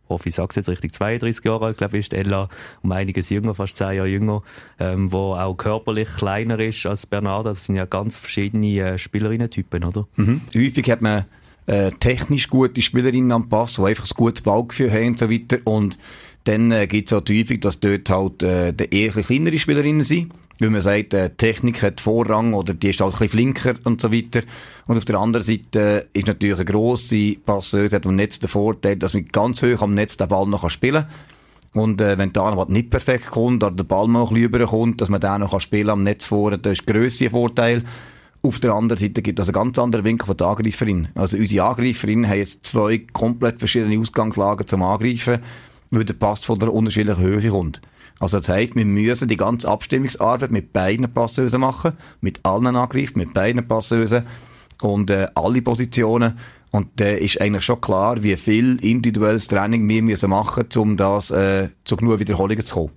hoffe, 0.09 0.29
ich 0.29 0.35
sage 0.35 0.49
es 0.49 0.55
jetzt 0.55 0.69
richtig, 0.69 0.93
32 0.93 1.45
Jahre 1.45 1.67
alt, 1.67 1.77
glaube 1.77 1.97
ich, 1.97 2.07
ist 2.07 2.13
Ella 2.13 2.49
um 2.81 2.91
einiges 2.91 3.29
jünger, 3.29 3.55
fast 3.55 3.77
10 3.77 3.93
Jahre 3.93 4.07
jünger, 4.07 4.41
ähm, 4.79 5.11
wo 5.11 5.35
auch 5.35 5.55
körperlich 5.55 6.09
kleiner 6.17 6.59
ist 6.59 6.85
als 6.85 7.05
Bernardo. 7.05 7.49
Das 7.49 7.65
sind 7.65 7.75
ja 7.75 7.85
ganz 7.85 8.17
verschiedene 8.17 8.79
äh, 8.79 8.97
Spielerinnen-Typen, 8.97 9.83
oder? 9.83 10.07
Mhm. 10.15 10.41
Häufig 10.55 10.89
hat 10.89 11.01
man 11.01 11.25
äh, 11.67 11.91
technisch 11.99 12.49
gute 12.49 12.81
Spielerinnen 12.81 13.31
am 13.31 13.47
Pass, 13.47 13.73
die 13.73 13.83
einfach 13.83 14.05
ein 14.05 14.15
gutes 14.15 14.41
Ballgefühl 14.41 14.91
haben 14.91 15.07
und 15.09 15.19
so 15.19 15.29
weiter. 15.29 15.59
Und 15.65 15.99
dann 16.43 16.71
äh, 16.71 16.87
gibt 16.87 17.11
es 17.11 17.13
auch 17.13 17.23
häufig, 17.29 17.59
dass 17.61 17.79
dort 17.79 18.09
halt 18.09 18.43
äh, 18.43 18.73
die 18.73 18.95
eher 18.95 19.11
kleinere 19.11 19.59
Spielerinnen 19.59 20.03
sind. 20.03 20.31
Weil 20.59 20.71
man 20.71 20.81
sagt, 20.81 21.13
äh, 21.13 21.29
Technik 21.29 21.81
hat 21.81 22.01
Vorrang 22.01 22.53
oder 22.53 22.73
die 22.73 22.89
ist 22.89 22.99
halt 22.99 23.13
ein 23.13 23.19
bisschen 23.19 23.29
flinker 23.29 23.75
und 23.85 24.01
so 24.01 24.11
weiter. 24.11 24.41
Und 24.87 24.97
auf 24.97 25.05
der 25.05 25.17
anderen 25.17 25.45
Seite 25.45 26.07
ist 26.11 26.27
natürlich 26.27 26.57
eine 26.57 26.65
grosse 26.65 27.35
Passeuse, 27.45 27.95
hat 27.95 28.05
am 28.05 28.15
Netz 28.17 28.39
den 28.39 28.49
Vorteil, 28.49 28.97
dass 28.97 29.13
man 29.13 29.25
ganz 29.25 29.63
hoch 29.63 29.81
am 29.81 29.93
Netz 29.93 30.17
den 30.17 30.27
Ball 30.27 30.45
noch 30.47 30.69
spielen 30.69 31.05
kann. 31.05 31.81
Und 31.81 32.01
äh, 32.01 32.17
wenn 32.17 32.33
da 32.33 32.53
noch 32.53 32.67
nicht 32.67 32.89
perfekt 32.89 33.27
kommt 33.27 33.63
oder 33.63 33.71
der 33.71 33.83
Ball 33.83 34.07
noch 34.07 34.31
ein 34.31 34.33
bisschen 34.33 34.53
rüberkommt, 34.53 35.01
dass 35.01 35.09
man 35.09 35.21
den 35.21 35.41
noch 35.41 35.59
spielen 35.61 35.89
am 35.89 36.03
Netz 36.03 36.25
vorne, 36.25 36.57
das 36.57 36.73
ist 36.73 36.89
der 36.89 36.95
grösste 36.95 37.29
Vorteil. 37.29 37.83
Auf 38.41 38.59
der 38.59 38.73
anderen 38.73 38.99
Seite 38.99 39.21
gibt 39.21 39.39
es 39.39 39.47
einen 39.47 39.53
ganz 39.53 39.77
anderen 39.77 40.05
Winkel 40.05 40.25
von 40.25 40.37
der 40.37 40.47
Angreiferin. 40.47 41.09
Also 41.13 41.37
unsere 41.37 41.65
Angreiferin 41.65 42.27
haben 42.27 42.37
jetzt 42.37 42.65
zwei 42.65 42.99
komplett 43.13 43.59
verschiedene 43.59 43.99
Ausgangslagen 43.99 44.65
zum 44.65 44.81
Angreifen, 44.81 45.39
weil 45.91 46.05
der 46.05 46.13
Pass 46.13 46.43
von 46.45 46.59
der 46.59 46.73
unterschiedlichen 46.73 47.21
Höhe 47.21 47.49
kommt. 47.49 47.81
Also 48.19 48.39
das 48.39 48.49
heisst, 48.49 48.75
wir 48.75 48.85
müssen 48.85 49.27
die 49.29 49.37
ganze 49.37 49.69
Abstimmungsarbeit 49.69 50.51
mit 50.51 50.73
beiden 50.73 51.11
Passösen 51.11 51.61
machen, 51.61 51.93
mit 52.21 52.45
allen 52.45 52.75
Angriffen, 52.75 53.19
mit 53.19 53.33
beiden 53.33 53.65
Passösen 53.67 54.23
und 54.81 55.09
äh, 55.09 55.27
alle 55.35 55.61
Positionen. 55.61 56.37
Und 56.71 56.87
da 56.97 57.05
äh, 57.05 57.23
ist 57.23 57.39
eigentlich 57.41 57.63
schon 57.63 57.81
klar, 57.81 58.21
wie 58.21 58.35
viel 58.35 58.77
individuelles 58.83 59.47
Training 59.47 59.87
wir 59.87 60.03
müssen 60.03 60.29
machen 60.29 60.65
müssen, 60.67 60.81
um 60.81 60.97
das 60.97 61.31
äh, 61.31 61.69
zu 61.85 61.95
genug 61.95 62.19
Wiederholungen 62.19 62.63
zu 62.63 62.75
kommen. 62.75 62.91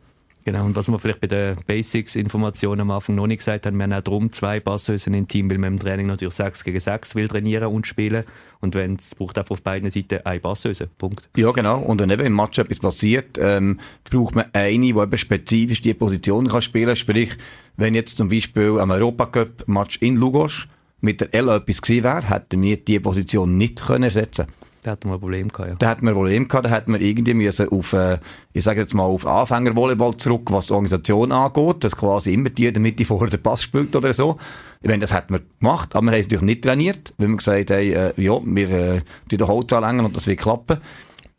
Genau, 0.44 0.64
und 0.64 0.74
was 0.74 0.88
wir 0.88 0.98
vielleicht 0.98 1.20
bei 1.20 1.28
den 1.28 1.56
Basics-Informationen 1.66 2.80
am 2.80 2.90
Anfang 2.90 3.14
noch 3.14 3.28
nicht 3.28 3.38
gesagt 3.38 3.64
haben, 3.64 3.76
wir 3.76 3.84
haben 3.84 3.92
auch 3.92 4.00
darum 4.00 4.32
zwei 4.32 4.58
Passhösen 4.58 5.14
im 5.14 5.28
Team, 5.28 5.48
weil 5.48 5.58
man 5.58 5.74
im 5.74 5.78
Training 5.78 6.08
natürlich 6.08 6.34
6 6.34 6.64
gegen 6.64 6.80
6 6.80 7.14
will 7.14 7.28
trainieren 7.28 7.68
und 7.68 7.86
spielen. 7.86 8.24
Und 8.60 8.74
wenn 8.74 8.96
es 8.96 9.14
braucht 9.14 9.38
einfach 9.38 9.52
auf 9.52 9.62
beiden 9.62 9.90
Seiten 9.90 10.18
eine 10.24 10.40
Passhöse. 10.40 10.88
Punkt. 10.98 11.28
Ja, 11.36 11.52
genau. 11.52 11.80
Und 11.80 12.00
wenn 12.00 12.10
eben 12.10 12.26
im 12.26 12.34
Match 12.34 12.58
etwas 12.58 12.80
passiert, 12.80 13.38
ähm, 13.40 13.78
braucht 14.04 14.34
man 14.34 14.46
eine, 14.52 14.78
die 14.78 14.88
eben 14.90 15.18
spezifisch 15.18 15.80
die 15.80 15.94
Position 15.94 16.48
kann 16.48 16.62
spielen. 16.62 16.96
Sprich, 16.96 17.36
wenn 17.76 17.94
jetzt 17.94 18.18
zum 18.18 18.28
Beispiel 18.28 18.78
am 18.80 18.90
Europacup-Match 18.90 19.98
in 19.98 20.16
Lugos 20.16 20.66
mit 21.00 21.20
der 21.20 21.34
L 21.34 21.48
etwas 21.50 21.82
gewesen 21.82 22.04
wäre, 22.04 22.28
hätten 22.28 22.62
wir 22.62 22.76
die 22.78 22.98
Position 23.00 23.58
nicht 23.58 23.82
können 23.86 24.04
ersetzen 24.04 24.46
können. 24.46 24.61
Da 24.82 24.90
hatten 24.90 25.08
wir 25.08 25.14
ein 25.14 25.20
Problem 25.20 25.48
gehabt, 25.48 25.70
ja. 25.70 25.76
Da 25.76 25.88
hatten 25.90 26.02
wir 26.02 26.10
ein 26.10 26.16
Problem 26.16 26.48
gehabt, 26.48 26.66
da 26.66 26.70
hätten 26.70 26.92
wir 26.92 27.00
irgendwie 27.00 27.34
müssen 27.34 27.68
auf, 27.68 27.92
äh, 27.92 28.18
ich 28.52 28.64
sage 28.64 28.80
jetzt 28.80 28.94
mal, 28.94 29.04
auf 29.04 29.24
Anfängervolleyball 29.24 30.16
zurück, 30.16 30.50
was 30.50 30.66
die 30.66 30.72
Organisation 30.72 31.30
angeht, 31.30 31.84
dass 31.84 31.96
quasi 31.96 32.34
immer 32.34 32.50
die 32.50 32.66
in 32.66 32.74
der 32.74 32.82
Mitte 32.82 33.04
vorher 33.04 33.30
den 33.30 33.40
Pass 33.40 33.62
spielt 33.62 33.94
oder 33.94 34.12
so. 34.12 34.38
Ich 34.80 34.88
meine, 34.88 34.98
das 35.02 35.14
hätten 35.14 35.34
wir 35.34 35.42
gemacht, 35.60 35.94
aber 35.94 36.06
wir 36.06 36.12
haben 36.12 36.18
es 36.18 36.26
natürlich 36.26 36.44
nicht 36.44 36.64
trainiert, 36.64 37.14
weil 37.16 37.28
wir 37.28 37.36
gesagt 37.36 37.70
haben, 37.70 37.78
äh, 37.78 38.12
ja, 38.20 38.40
wir, 38.44 38.70
äh, 38.70 39.00
die 39.30 39.36
den 39.36 39.46
Holz 39.46 39.72
anlängen 39.72 40.04
und 40.04 40.16
das 40.16 40.26
wird 40.26 40.40
klappen. 40.40 40.78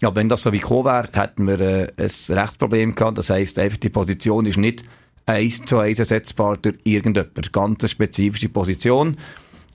Ja, 0.01 0.15
wenn 0.15 0.29
das 0.29 0.43
so 0.43 0.53
wie 0.53 0.59
gekommen 0.59 0.85
wäre, 0.85 1.09
hätten 1.11 1.45
wir 1.45 1.59
äh, 1.59 1.91
ein 1.97 2.37
Rechtsproblem 2.37 2.95
gehabt. 2.95 3.17
Das 3.17 3.29
heisst, 3.29 3.59
einfach 3.59 3.77
die 3.77 3.89
Position 3.89 4.45
ist 4.45 4.57
nicht 4.57 4.83
eins 5.25 5.63
zu 5.65 5.79
eins 5.79 5.99
ersetzbar 5.99 6.55
durch 6.57 6.75
irgendjemand. 6.85 7.51
Ganz 7.51 7.83
eine 7.83 7.89
spezifische 7.89 8.47
Position. 8.47 9.17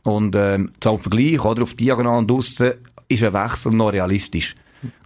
Und 0.04 0.37
ähm, 0.37 0.72
zum 0.80 0.98
Vergleich, 1.00 1.44
oder, 1.44 1.62
auf 1.62 1.75
Diagonal 1.75 2.18
und 2.18 2.32
aussen 2.32 2.72
ist 3.09 3.23
ein 3.23 3.33
Wechsel 3.33 3.73
noch 3.73 3.93
realistisch. 3.93 4.55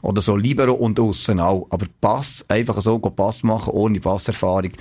Oder 0.03 0.21
so 0.21 0.37
Libero 0.37 0.73
und 0.73 1.01
außen 1.01 1.41
auch. 1.41 1.67
Aber 1.71 1.87
Pass, 2.01 2.45
einfach 2.49 2.81
so 2.83 2.99
Pass 2.99 3.43
machen, 3.43 3.73
ohne 3.73 4.01
Passerfahrung, 4.01 4.73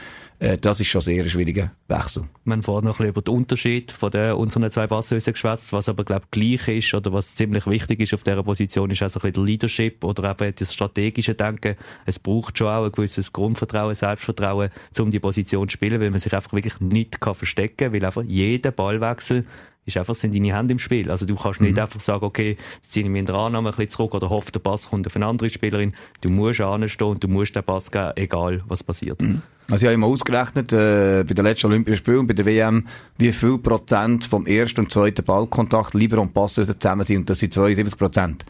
äh, 0.42 0.58
das 0.58 0.80
ist 0.80 0.88
schon 0.88 1.01
sehr 1.01 1.24
ein 1.24 1.30
schwieriger 1.30 1.72
Wechsel. 1.88 2.24
Haben 2.50 2.63
vorhin 2.63 2.86
noch 2.86 3.00
ein 3.00 3.06
bisschen 3.06 3.10
über 3.10 3.22
den 3.22 3.36
Unterschied 3.36 3.92
von 3.92 4.10
den, 4.10 4.34
unseren 4.34 4.72
zwei 4.72 4.88
Passhösen 4.88 5.34
geschwätzt, 5.34 5.72
was 5.72 5.88
aber, 5.88 6.04
glaube 6.04 6.24
ich, 6.25 6.32
gleich 6.32 6.68
ist 6.78 6.94
oder 6.96 7.13
was 7.13 7.36
ziemlich 7.36 7.68
wichtig 7.68 8.00
ist 8.00 8.13
auf 8.16 8.24
dieser 8.24 8.42
Position, 8.42 8.90
ist 8.90 9.04
also 9.04 9.20
ein 9.20 9.22
bisschen 9.22 9.34
der 9.34 9.44
Leadership 9.44 10.04
oder 10.04 10.32
eben 10.32 10.56
das 10.58 10.74
strategische 10.74 11.36
Denken. 11.36 11.75
Es 12.08 12.18
braucht 12.18 12.58
schon 12.58 12.68
auch 12.68 12.86
ein 12.86 12.92
gewisses 12.92 13.32
Grundvertrauen, 13.32 13.94
Selbstvertrauen, 13.94 14.72
um 15.00 15.12
die 15.12 15.20
Position 15.20 15.70
zu 15.70 15.74
spielen, 15.74 16.01
weil 16.01 16.10
man 16.10 16.20
sich 16.20 16.34
einfach 16.34 16.54
wirklich 16.54 16.80
nicht 16.80 17.20
verstecken 17.22 17.78
kann, 17.78 17.94
weil 17.94 18.04
einfach 18.04 18.24
jeder 18.25 18.72
Ballwechsel 18.72 19.46
ist 19.85 19.97
einfach, 19.97 20.15
sind 20.15 20.35
deine 20.35 20.55
Hände 20.55 20.73
im 20.73 20.79
Spiel. 20.79 21.09
Also 21.09 21.25
du 21.25 21.35
kannst 21.35 21.61
nicht 21.61 21.73
mhm. 21.73 21.79
einfach 21.79 22.00
sagen, 22.00 22.23
okay, 22.23 22.57
jetzt 22.75 22.91
ziehe 22.91 23.05
ich 23.05 23.25
der 23.25 23.35
Annahme 23.35 23.69
ein 23.69 23.75
bisschen 23.75 23.89
zurück 23.89 24.13
oder 24.13 24.29
hoffe, 24.29 24.51
der 24.51 24.59
Pass 24.59 24.89
kommt 24.89 25.07
auf 25.07 25.15
eine 25.15 25.25
andere 25.25 25.50
Spielerin. 25.50 25.93
Du 26.21 26.29
musst 26.29 26.61
anstehen 26.61 27.07
und 27.07 27.23
du 27.23 27.27
musst 27.27 27.55
den 27.55 27.63
Pass 27.63 27.91
geben, 27.91 28.11
egal 28.15 28.63
was 28.67 28.83
passiert. 28.83 29.21
Mhm. 29.21 29.41
Also 29.69 29.83
ich 29.83 29.88
habe 29.88 29.93
immer 29.93 30.07
ausgerechnet, 30.07 30.73
äh, 30.73 31.23
bei 31.25 31.33
den 31.33 31.45
letzten 31.45 31.67
Olympischen 31.67 31.97
Spielen 31.97 32.19
und 32.19 32.27
bei 32.27 32.33
der 32.33 32.45
WM, 32.45 32.88
wie 33.17 33.31
viel 33.31 33.57
Prozent 33.57 34.25
vom 34.25 34.45
ersten 34.45 34.81
und 34.81 34.91
zweiten 34.91 35.23
Ballkontakt 35.23 35.93
lieber 35.93 36.19
und 36.19 36.33
Pass 36.33 36.55
zusammen 36.55 37.05
sind. 37.05 37.17
Und 37.17 37.29
das 37.29 37.39
sind 37.39 37.53
72 37.53 37.97
Prozent. 37.97 38.45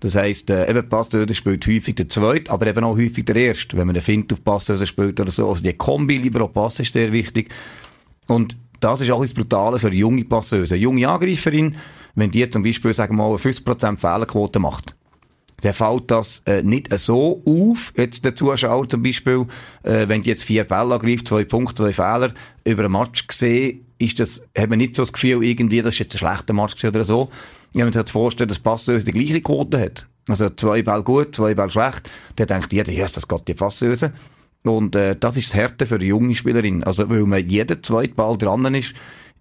Das 0.00 0.14
heisst, 0.14 0.48
äh, 0.50 0.68
eben 0.70 0.88
Passdöser 0.88 1.34
spielt 1.34 1.66
häufig 1.66 1.96
der 1.96 2.08
Zweite, 2.08 2.52
aber 2.52 2.68
eben 2.68 2.84
auch 2.84 2.96
häufig 2.96 3.24
der 3.24 3.34
Erste, 3.34 3.76
wenn 3.76 3.86
man 3.86 3.96
einen 3.96 4.04
Fint 4.04 4.32
auf 4.32 4.44
Passdöser 4.44 4.86
spielt 4.86 5.18
oder 5.18 5.32
so. 5.32 5.48
Also 5.48 5.62
die 5.62 5.72
Kombi 5.72 6.18
lieber 6.18 6.42
auch 6.42 6.52
Pass 6.52 6.78
ist 6.78 6.92
sehr 6.92 7.10
wichtig. 7.10 7.50
Und 8.28 8.56
das 8.80 9.00
ist 9.00 9.10
das 9.10 9.34
Brutale 9.34 9.78
für 9.78 9.92
junge 9.92 10.24
Passeuse. 10.24 10.74
Eine 10.74 10.82
junge 10.82 11.08
Angreiferin, 11.08 11.76
wenn 12.14 12.30
die 12.30 12.48
zum 12.48 12.62
Beispiel, 12.62 12.94
sagen 12.94 13.16
wir 13.16 13.28
mal, 13.28 13.36
50% 13.36 13.96
Fehlerquote 13.98 14.58
macht, 14.58 14.94
dann 15.62 15.74
fällt 15.74 16.10
das 16.10 16.42
äh, 16.46 16.62
nicht 16.62 16.96
so 16.98 17.42
auf, 17.44 17.92
jetzt 17.96 18.24
der 18.24 18.34
Zuschauer 18.34 18.88
zum 18.88 19.02
Beispiel, 19.02 19.46
äh, 19.82 20.06
wenn 20.06 20.22
die 20.22 20.30
jetzt 20.30 20.44
vier 20.44 20.64
Bälle 20.64 20.94
angreift, 20.94 21.28
zwei 21.28 21.44
Punkte, 21.44 21.82
zwei 21.82 21.92
Fehler, 21.92 22.32
über 22.64 22.84
einen 22.84 22.92
Match 22.92 23.26
gesehen, 23.26 23.84
ist 23.98 24.20
das, 24.20 24.40
hat 24.56 24.70
man 24.70 24.78
nicht 24.78 24.94
so 24.94 25.02
das 25.02 25.12
Gefühl, 25.12 25.42
irgendwie, 25.42 25.82
das 25.82 25.94
ist 25.94 25.98
jetzt 25.98 26.14
ein 26.14 26.18
schlechter 26.18 26.52
Match 26.52 26.84
oder 26.84 27.04
so. 27.04 27.28
Wenn 27.72 27.84
man 27.84 27.92
sich 27.92 28.00
jetzt 28.00 28.12
vorstellt, 28.12 28.50
dass 28.50 28.60
Passeuse 28.60 29.04
die 29.04 29.12
gleiche 29.12 29.40
Quote 29.40 29.80
hat, 29.80 30.06
also 30.28 30.48
zwei 30.50 30.82
Bälle 30.82 31.02
gut, 31.02 31.34
zwei 31.34 31.54
Bälle 31.54 31.70
schlecht, 31.70 32.08
dann 32.36 32.46
denkt 32.46 32.72
jeder, 32.72 32.92
ja, 32.92 33.06
das 33.08 33.26
geht 33.26 33.48
die 33.48 33.54
Passeuse. 33.54 34.12
Und 34.68 34.94
äh, 34.94 35.16
das 35.18 35.36
ist 35.36 35.48
das 35.48 35.54
Härte 35.54 35.86
für 35.86 36.02
junge 36.02 36.34
Spielerin. 36.34 36.84
Also, 36.84 37.08
weil 37.08 37.24
man 37.24 37.48
jeden 37.48 37.82
zweiten 37.82 38.14
Ball 38.14 38.36
dran 38.36 38.74
ist, 38.74 38.94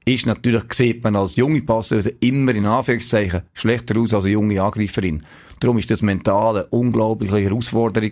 ist 0.05 0.25
natürlich, 0.25 0.63
sieht 0.73 1.03
man 1.03 1.15
als 1.15 1.35
junge 1.35 1.61
Passeuse 1.61 2.11
immer 2.21 2.55
in 2.55 2.65
Anführungszeichen 2.65 3.41
schlechter 3.53 3.99
aus 3.99 4.13
als 4.13 4.25
eine 4.25 4.33
junge 4.33 4.61
Angreiferin. 4.61 5.21
Darum 5.59 5.77
ist 5.77 5.91
das 5.91 6.01
mental 6.01 6.57
eine 6.57 6.67
unglaubliche 6.67 7.37
Herausforderung, 7.37 8.11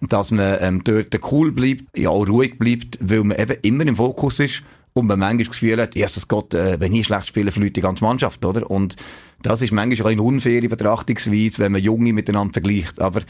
dass 0.00 0.30
man 0.30 0.58
ähm, 0.60 0.84
dort 0.84 1.18
cool 1.32 1.50
bleibt, 1.50 1.84
ja 1.96 2.10
auch 2.10 2.28
ruhig 2.28 2.58
bleibt, 2.58 2.98
weil 3.00 3.24
man 3.24 3.38
eben 3.38 3.56
immer 3.62 3.86
im 3.86 3.96
Fokus 3.96 4.38
ist 4.38 4.62
und 4.92 5.06
man 5.06 5.18
manchmal 5.18 5.44
das 5.44 5.50
Gefühl 5.50 5.80
hat, 5.80 5.96
Jesus 5.96 6.28
Gott, 6.28 6.54
äh, 6.54 6.78
wenn 6.78 6.94
ich 6.94 7.06
schlecht 7.06 7.28
spiele, 7.28 7.50
verliert 7.50 7.76
die 7.76 7.80
ganze 7.80 8.04
Mannschaft, 8.04 8.44
oder? 8.44 8.70
Und 8.70 8.96
das 9.42 9.60
ist 9.60 9.72
manchmal 9.72 10.12
eine 10.12 10.22
unfaire 10.22 10.68
Betrachtungsweise, 10.68 11.58
wenn 11.58 11.72
man 11.72 11.82
Junge 11.82 12.12
miteinander 12.12 12.52
vergleicht. 12.52 13.00
Aber 13.00 13.22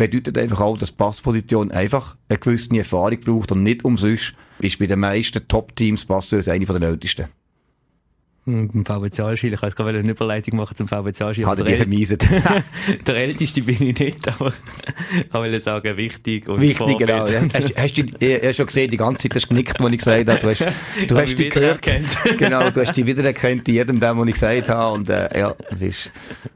bedeutet 0.00 0.38
einfach 0.38 0.60
auch, 0.60 0.78
dass 0.78 0.90
Passposition 0.90 1.70
einfach 1.72 2.16
eine 2.30 2.38
gewisse 2.38 2.74
Erfahrung 2.74 3.20
braucht 3.20 3.52
und 3.52 3.62
nicht 3.62 3.84
umsonst 3.84 4.32
ist 4.58 4.78
bei 4.78 4.86
den 4.86 4.98
meisten 4.98 5.46
Top-Teams 5.46 6.06
Passstöße 6.06 6.50
eine 6.50 6.64
der 6.64 6.88
ältesten. 6.88 7.26
Beim 8.46 8.84
VBC 8.86 9.20
Anschil, 9.20 9.52
ich 9.52 9.60
wollte 9.60 9.76
gerade 9.76 9.98
eine 9.98 10.10
Überleitung 10.10 10.56
machen 10.56 10.74
zum 10.74 10.88
VBC 10.88 11.20
Anschil. 11.22 11.46
Hat 11.46 11.58
er 11.58 11.64
die 11.64 11.76
vermiesen? 11.76 12.18
der 13.06 13.14
Älteste 13.14 13.60
bin 13.60 13.82
ich 13.82 13.98
nicht, 13.98 14.28
aber 14.28 14.52
ich 15.26 15.34
wollte 15.34 15.60
sagen, 15.60 15.96
wichtig 15.98 16.48
und 16.48 16.60
Wichtig, 16.60 16.78
Vorbild. 16.78 16.98
genau. 17.00 17.26
Ja. 17.26 17.42
Hast, 17.52 17.76
hast 17.76 17.94
du 17.98 18.26
ja, 18.26 18.52
schon 18.54 18.66
gesehen, 18.66 18.90
die 18.90 18.96
ganze 18.96 19.24
Zeit 19.28 19.36
hast 19.36 19.44
du 19.44 19.48
genickt, 19.50 19.78
was 19.78 19.92
ich 19.92 19.98
gesagt 19.98 20.28
habe. 20.28 20.40
Du 20.40 20.48
hast, 20.48 20.64
du 21.06 21.16
hast 21.20 21.38
dich 21.38 21.50
gehört. 21.50 21.80
genau, 22.38 22.70
du 22.70 22.80
hast 22.80 22.96
dich 22.96 23.04
wiedererkannt 23.04 23.68
in 23.68 23.74
jedem, 23.74 24.00
dem, 24.00 24.18
was 24.18 24.26
ich 24.26 24.34
gesagt 24.34 24.68
habe. 24.70 24.94
Und 24.94 25.10
äh, 25.10 25.38
ja, 25.38 25.54
es 25.70 25.82
ist, 25.82 26.10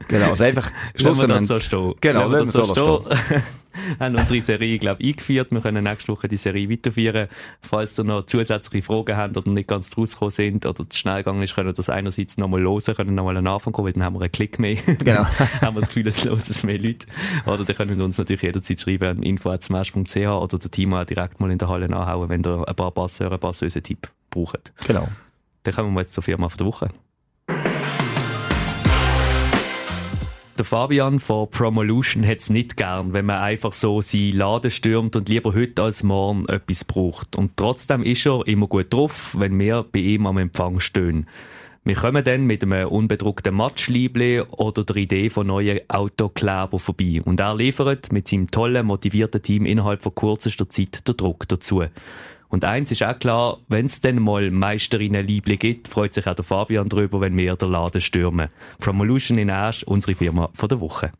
genau, 0.07 0.31
also 0.31 0.43
einfach, 0.43 0.71
schlussendlich. 0.95 1.37
das 1.37 1.47
so 1.47 1.59
stehen. 1.59 1.93
Genau, 2.01 2.29
lassen 2.29 2.53
wir 2.53 2.61
das 2.61 2.75
so 2.75 3.05
stehen. 3.05 3.43
haben 3.99 4.15
unsere 4.15 4.41
Serie, 4.41 4.77
glaube 4.79 4.97
ich, 4.99 5.09
eingeführt. 5.09 5.51
Wir 5.51 5.61
können 5.61 5.83
nächste 5.83 6.11
Woche 6.11 6.27
die 6.27 6.37
Serie 6.37 6.69
weiterführen. 6.69 7.27
Falls 7.61 7.97
ihr 7.99 8.03
noch 8.03 8.25
zusätzliche 8.25 8.85
Fragen 8.85 9.15
habt 9.15 9.37
oder 9.37 9.49
nicht 9.49 9.67
ganz 9.67 9.89
draus 9.89 10.13
gekommen 10.13 10.31
sind 10.31 10.65
oder 10.65 10.89
zu 10.89 10.97
schnell 10.97 11.17
gegangen 11.17 11.41
ist, 11.41 11.55
können 11.55 11.67
wir 11.67 11.73
das 11.73 11.89
einerseits 11.89 12.37
nochmal 12.37 12.61
hören, 12.63 12.95
können 12.95 13.15
nochmal 13.15 13.37
einen 13.37 13.47
Anfang 13.47 13.73
kommen, 13.73 13.87
weil 13.87 13.93
dann 13.93 14.03
haben 14.03 14.15
wir 14.15 14.21
einen 14.21 14.31
Klick 14.31 14.59
mehr. 14.59 14.77
Genau. 15.05 15.25
haben 15.61 15.75
wir 15.75 15.81
das 15.81 15.89
Gefühl, 15.89 16.07
es 16.07 16.23
hören 16.23 16.49
es 16.49 16.63
mehr 16.63 16.79
Leute. 16.79 17.07
Oder 17.45 17.63
dann 17.63 17.75
können 17.75 17.97
wir 17.97 18.05
uns 18.05 18.17
natürlich 18.17 18.41
jederzeit 18.41 18.81
schreiben 18.81 19.17
an 19.17 19.23
info.smash.ch 19.23 20.15
oder 20.15 20.57
der 20.57 20.71
auch 20.93 21.05
direkt 21.05 21.39
mal 21.39 21.51
in 21.51 21.57
der 21.57 21.67
Halle 21.67 21.87
nachhauen, 21.87 22.29
wenn 22.29 22.43
ihr 22.43 22.67
ein 22.67 22.75
paar 22.75 22.91
Passeuren, 22.91 23.39
Passöse 23.39 23.81
Tipp 23.81 24.09
braucht. 24.31 24.73
Genau. 24.87 25.07
Dann 25.63 25.73
kommen 25.73 25.93
wir 25.93 26.01
jetzt 26.01 26.13
zur 26.13 26.23
Firma 26.23 26.47
der 26.47 26.65
Woche. 26.65 26.89
Der 30.57 30.63
Fabian 30.63 31.19
von 31.19 31.49
Promolution 31.49 32.25
hat 32.25 32.39
es 32.39 32.49
nicht 32.49 32.77
gern, 32.77 33.11
wenn 33.11 33.25
man 33.25 33.39
einfach 33.39 33.73
so 33.73 34.01
seinen 34.01 34.37
Laden 34.37 34.71
stürmt 34.71 35.17
und 35.17 35.27
lieber 35.27 35.53
heute 35.53 35.83
als 35.83 36.01
morgen 36.01 36.47
etwas 36.47 36.85
braucht. 36.85 37.35
Und 37.35 37.57
trotzdem 37.57 38.03
ist 38.03 38.25
er 38.25 38.47
immer 38.47 38.67
gut 38.67 38.93
drauf, 38.93 39.35
wenn 39.37 39.59
wir 39.59 39.83
bei 39.83 39.99
ihm 39.99 40.25
am 40.25 40.37
Empfang 40.37 40.79
stehen. 40.79 41.27
Wir 41.83 41.95
kommen 41.95 42.23
dann 42.23 42.45
mit 42.45 42.63
einem 42.63 42.87
unbedruckten 42.87 43.53
Matschliebli 43.53 44.41
oder 44.41 44.85
der 44.85 44.95
Idee 44.95 45.29
von 45.29 45.47
neuen 45.47 45.81
Autokleber 45.89 46.79
vorbei. 46.79 47.21
Und 47.23 47.41
er 47.41 47.53
liefert 47.53 48.13
mit 48.13 48.29
seinem 48.29 48.49
tollen, 48.49 48.85
motivierten 48.85 49.41
Team 49.41 49.65
innerhalb 49.65 50.01
von 50.01 50.15
kürzester 50.15 50.69
Zeit 50.69 51.05
den 51.05 51.17
Druck 51.17 51.49
dazu. 51.49 51.83
Und 52.55 52.63
eins 52.63 52.89
ist 52.89 53.03
auch 53.03 53.19
klar, 53.19 53.57
wenn 53.67 53.85
es 53.85 53.99
denn 53.99 54.21
mal 54.21 54.49
Meisterinnen-Liebling 54.49 55.59
gibt, 55.59 55.89
freut 55.89 56.13
sich 56.13 56.25
auch 56.25 56.35
der 56.35 56.45
Fabian 56.45 56.87
darüber, 56.87 57.19
wenn 57.19 57.35
wir 57.35 57.57
den 57.57 57.69
Laden 57.69 57.99
stürmen. 57.99 58.47
Promolution 58.79 59.37
in 59.37 59.49
Asch, 59.49 59.83
unsere 59.83 60.15
Firma 60.15 60.49
von 60.53 60.69
der 60.69 60.79
Woche. 60.79 61.11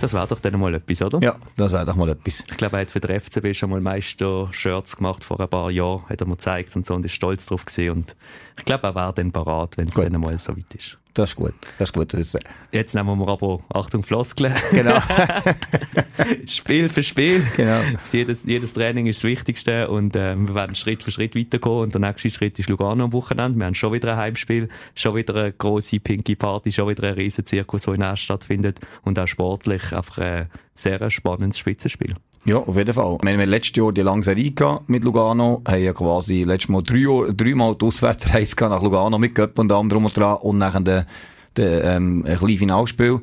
Das 0.00 0.14
wäre 0.14 0.28
doch 0.28 0.38
dann 0.38 0.60
mal 0.60 0.72
etwas, 0.72 1.02
oder? 1.02 1.18
Ja, 1.20 1.34
das 1.56 1.72
wäre 1.72 1.84
doch 1.84 1.96
mal 1.96 2.10
etwas. 2.10 2.44
Ich 2.48 2.56
glaube, 2.56 2.76
er 2.76 2.82
hat 2.82 2.92
für 2.92 3.00
den 3.00 3.18
FCB 3.18 3.56
schon 3.56 3.70
mal 3.70 3.80
Meister-Shirts 3.80 4.98
gemacht 4.98 5.24
vor 5.24 5.40
ein 5.40 5.48
paar 5.48 5.72
Jahren, 5.72 6.08
hat 6.08 6.20
er 6.20 6.28
mir 6.28 6.34
gezeigt 6.34 6.76
und 6.76 6.86
so 6.86 6.94
und 6.94 7.04
ist 7.04 7.14
stolz 7.14 7.46
drauf 7.46 7.64
gewesen. 7.64 7.90
Und 7.90 8.16
ich 8.56 8.64
glaube, 8.64 8.86
er 8.86 8.94
wäre 8.94 9.12
dann 9.12 9.32
parat, 9.32 9.76
wenn 9.78 9.88
es 9.88 9.94
dann 9.94 10.12
mal 10.20 10.38
so 10.38 10.56
weit 10.56 10.72
ist. 10.76 10.96
Das 11.14 11.30
ist 11.30 11.36
gut. 11.36 11.52
Das 11.78 11.90
ist 11.90 11.92
gut 11.92 12.10
zu 12.10 12.16
wissen. 12.16 12.40
Jetzt 12.70 12.94
nehmen 12.94 13.18
wir 13.18 13.28
aber, 13.28 13.60
Achtung, 13.68 14.02
Floskeln. 14.02 14.54
Genau. 14.70 14.98
Spiel 16.46 16.88
für 16.88 17.02
Spiel. 17.02 17.44
Genau. 17.54 17.80
Jedes, 18.10 18.44
jedes 18.44 18.72
Training 18.72 19.06
ist 19.06 19.18
das 19.18 19.24
Wichtigste 19.24 19.88
und 19.88 20.16
äh, 20.16 20.34
wir 20.36 20.54
werden 20.54 20.74
Schritt 20.74 21.02
für 21.02 21.10
Schritt 21.10 21.36
weiterkommen. 21.36 21.82
Und 21.82 21.94
der 21.94 22.00
nächste 22.00 22.30
Schritt 22.30 22.58
ist 22.58 22.70
Lugano 22.70 23.04
am 23.04 23.12
Wochenende. 23.12 23.58
Wir 23.58 23.66
haben 23.66 23.74
schon 23.74 23.92
wieder 23.92 24.12
ein 24.12 24.18
Heimspiel, 24.18 24.70
schon 24.94 25.14
wieder 25.14 25.34
eine 25.34 25.52
grosse 25.52 26.00
Pinky 26.00 26.34
Party, 26.34 26.72
schon 26.72 26.88
wieder 26.88 27.06
ein 27.08 27.14
riesen 27.14 27.44
Zirkus, 27.44 27.82
der 27.82 27.94
in 27.94 28.02
Asch 28.02 28.22
stattfindet 28.22 28.80
und 29.02 29.18
auch 29.18 29.28
sportlich 29.28 29.92
einfach 29.92 30.18
ein 30.18 30.50
sehr 30.74 31.10
spannendes 31.10 31.58
Spitzenspiel. 31.58 32.14
Ja, 32.44 32.56
auf 32.56 32.76
jeden 32.76 32.92
Fall. 32.92 33.18
Wir 33.22 33.32
haben 33.38 33.48
letztes 33.48 33.76
Jahr 33.76 33.92
die 33.92 34.00
lange 34.00 34.24
Serie 34.24 34.52
mit 34.88 35.04
Lugano, 35.04 35.62
haben 35.64 35.80
ja 35.80 35.92
quasi 35.92 36.42
letztes 36.42 36.70
Mal 36.70 36.82
drei 36.82 36.96
Jahr, 36.96 37.32
dreimal 37.32 37.76
die 37.76 37.84
Auswärtsreise 37.84 38.56
nach 38.62 38.82
Lugano 38.82 39.16
mit 39.16 39.36
Göpp 39.36 39.60
und 39.60 39.70
allem 39.70 39.88
drum 39.88 40.06
und 40.06 40.16
dran 40.16 40.38
und 40.38 40.58
nachher 40.58 40.80
den, 40.80 41.04
den, 41.56 41.80
ähm, 41.84 42.26
ein 42.26 42.36
kleines 42.36 42.58
Finalspiel. 42.58 43.20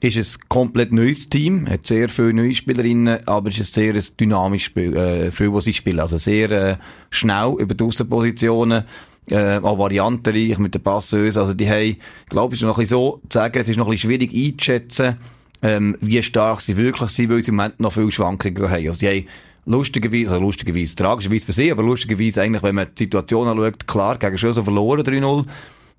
Ist 0.00 0.18
ein 0.18 0.48
komplett 0.50 0.92
neues 0.92 1.30
Team, 1.30 1.66
hat 1.70 1.86
sehr 1.86 2.10
viele 2.10 2.34
neue 2.34 2.54
Spielerinnen, 2.54 3.26
aber 3.26 3.48
es 3.48 3.60
ist 3.60 3.78
ein 3.78 3.94
sehr 3.94 4.02
dynamisches 4.20 4.66
Spiel, 4.66 4.94
äh, 4.94 5.30
viel, 5.30 5.54
was 5.54 5.64
sie 5.64 5.72
spielen. 5.72 6.00
Also 6.00 6.18
sehr 6.18 6.50
äh, 6.50 6.76
schnell 7.08 7.54
über 7.58 7.74
die 7.74 7.82
Außenpositionen, 7.82 8.84
äh, 9.30 9.56
auch 9.56 9.78
variantenreich 9.78 10.58
mit 10.58 10.74
den 10.74 10.82
Passösen. 10.82 11.40
Also 11.40 11.54
die 11.54 11.70
haben, 11.70 11.96
glaube 12.28 12.54
ich, 12.54 12.60
noch 12.60 12.76
ein 12.76 12.82
bisschen 12.82 12.98
so 12.98 13.20
zu 13.26 13.38
sagen, 13.38 13.58
es 13.58 13.70
ist 13.70 13.78
noch 13.78 13.86
ein 13.86 13.92
bisschen 13.92 14.10
schwierig 14.10 14.34
einzuschätzen, 14.34 15.16
ähm, 15.62 15.96
wie 16.00 16.22
stark 16.22 16.60
sie 16.60 16.76
wirklich 16.76 17.10
sind, 17.10 17.30
weil 17.30 17.44
sie 17.44 17.50
im 17.50 17.56
Moment 17.56 17.80
noch 17.80 17.92
viele 17.92 18.12
Schwankungen 18.12 18.70
haben. 18.70 18.88
Also 18.88 18.94
sie 18.94 19.08
haben 19.08 19.26
lustigerweise, 19.66 20.30
also 20.30 20.40
lustigerweise, 20.42 20.94
tragischerweise 20.94 21.46
für 21.46 21.52
sie, 21.52 21.70
aber 21.70 21.82
lustigerweise 21.82 22.42
eigentlich, 22.42 22.62
wenn 22.62 22.74
man 22.74 22.88
die 22.96 23.04
Situation 23.04 23.48
anschaut, 23.48 23.86
klar, 23.86 24.18
gegen 24.18 24.38
Schösser 24.38 24.64
verloren 24.64 25.02
3-0, 25.02 25.46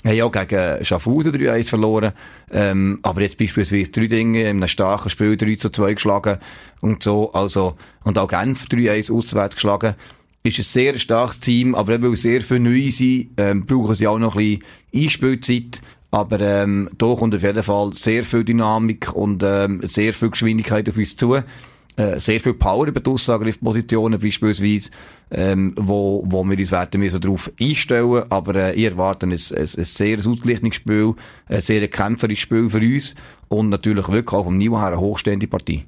haben 0.03 0.21
auch 0.21 0.31
gegen 0.31 0.83
Schaffhausen 0.83 1.31
3-1 1.31 1.69
verloren, 1.69 2.11
ähm, 2.51 2.99
aber 3.03 3.21
jetzt 3.21 3.37
beispielsweise 3.37 3.91
drei 3.91 4.07
Dinge 4.07 4.41
in 4.41 4.57
einem 4.57 4.67
starken 4.67 5.09
Spiel 5.09 5.33
3-2 5.33 5.93
geschlagen 5.93 6.39
und 6.81 7.03
so, 7.03 7.31
also, 7.33 7.75
und 8.03 8.17
auch 8.17 8.27
Genf 8.27 8.65
3-1 8.65 9.13
auswärts 9.13 9.55
geschlagen 9.55 9.95
ist 10.43 10.57
ein 10.57 10.63
sehr 10.63 10.97
starkes 10.97 11.39
Team, 11.39 11.75
aber 11.75 11.93
eben 11.93 12.09
weil 12.09 12.15
sehr 12.15 12.41
viele 12.41 12.61
Neue 12.61 12.91
sind, 12.91 13.29
ähm, 13.37 13.65
brauchen 13.65 13.95
sie 13.95 14.07
auch 14.07 14.17
noch 14.17 14.35
ein 14.35 14.59
bisschen 14.91 15.03
Einspielzeit. 15.05 15.81
Aber 16.11 16.39
ähm, 16.41 16.89
da 16.97 17.15
kommt 17.15 17.33
auf 17.33 17.41
jeden 17.41 17.63
Fall 17.63 17.93
sehr 17.93 18.25
viel 18.25 18.43
Dynamik 18.43 19.13
und 19.13 19.43
ähm, 19.43 19.79
sehr 19.83 20.13
viel 20.13 20.29
Geschwindigkeit 20.29 20.87
auf 20.89 20.97
uns 20.97 21.15
zu. 21.15 21.37
Äh, 21.97 22.19
sehr 22.19 22.39
viel 22.39 22.53
Power 22.53 22.87
über 22.87 22.99
die 22.99 23.09
Aussagriffpositionen 23.09 24.19
beispielsweise, 24.19 24.91
ähm, 25.29 25.73
wo, 25.77 26.23
wo 26.25 26.43
wir 26.43 26.57
uns 26.57 26.71
werden 26.71 26.99
müssen 26.99 27.19
darauf 27.19 27.51
einstellen. 27.59 28.23
Aber 28.29 28.55
äh, 28.55 28.73
ich 28.75 28.85
erwarte 28.85 29.25
ein, 29.25 29.31
ein, 29.31 29.37
ein 29.57 29.67
sehr 29.67 30.17
Ausgleichungsspiel, 30.17 31.13
ein 31.47 31.61
sehr 31.61 31.87
kämpferisches 31.87 32.43
Spiel 32.43 32.69
für 32.69 32.79
uns 32.79 33.15
und 33.49 33.69
natürlich 33.69 34.07
wirklich 34.09 34.33
auch 34.33 34.45
vom 34.45 34.57
Niveau 34.57 34.79
her 34.79 34.87
eine 34.87 34.99
hochstehende 34.99 35.47
Partie. 35.47 35.85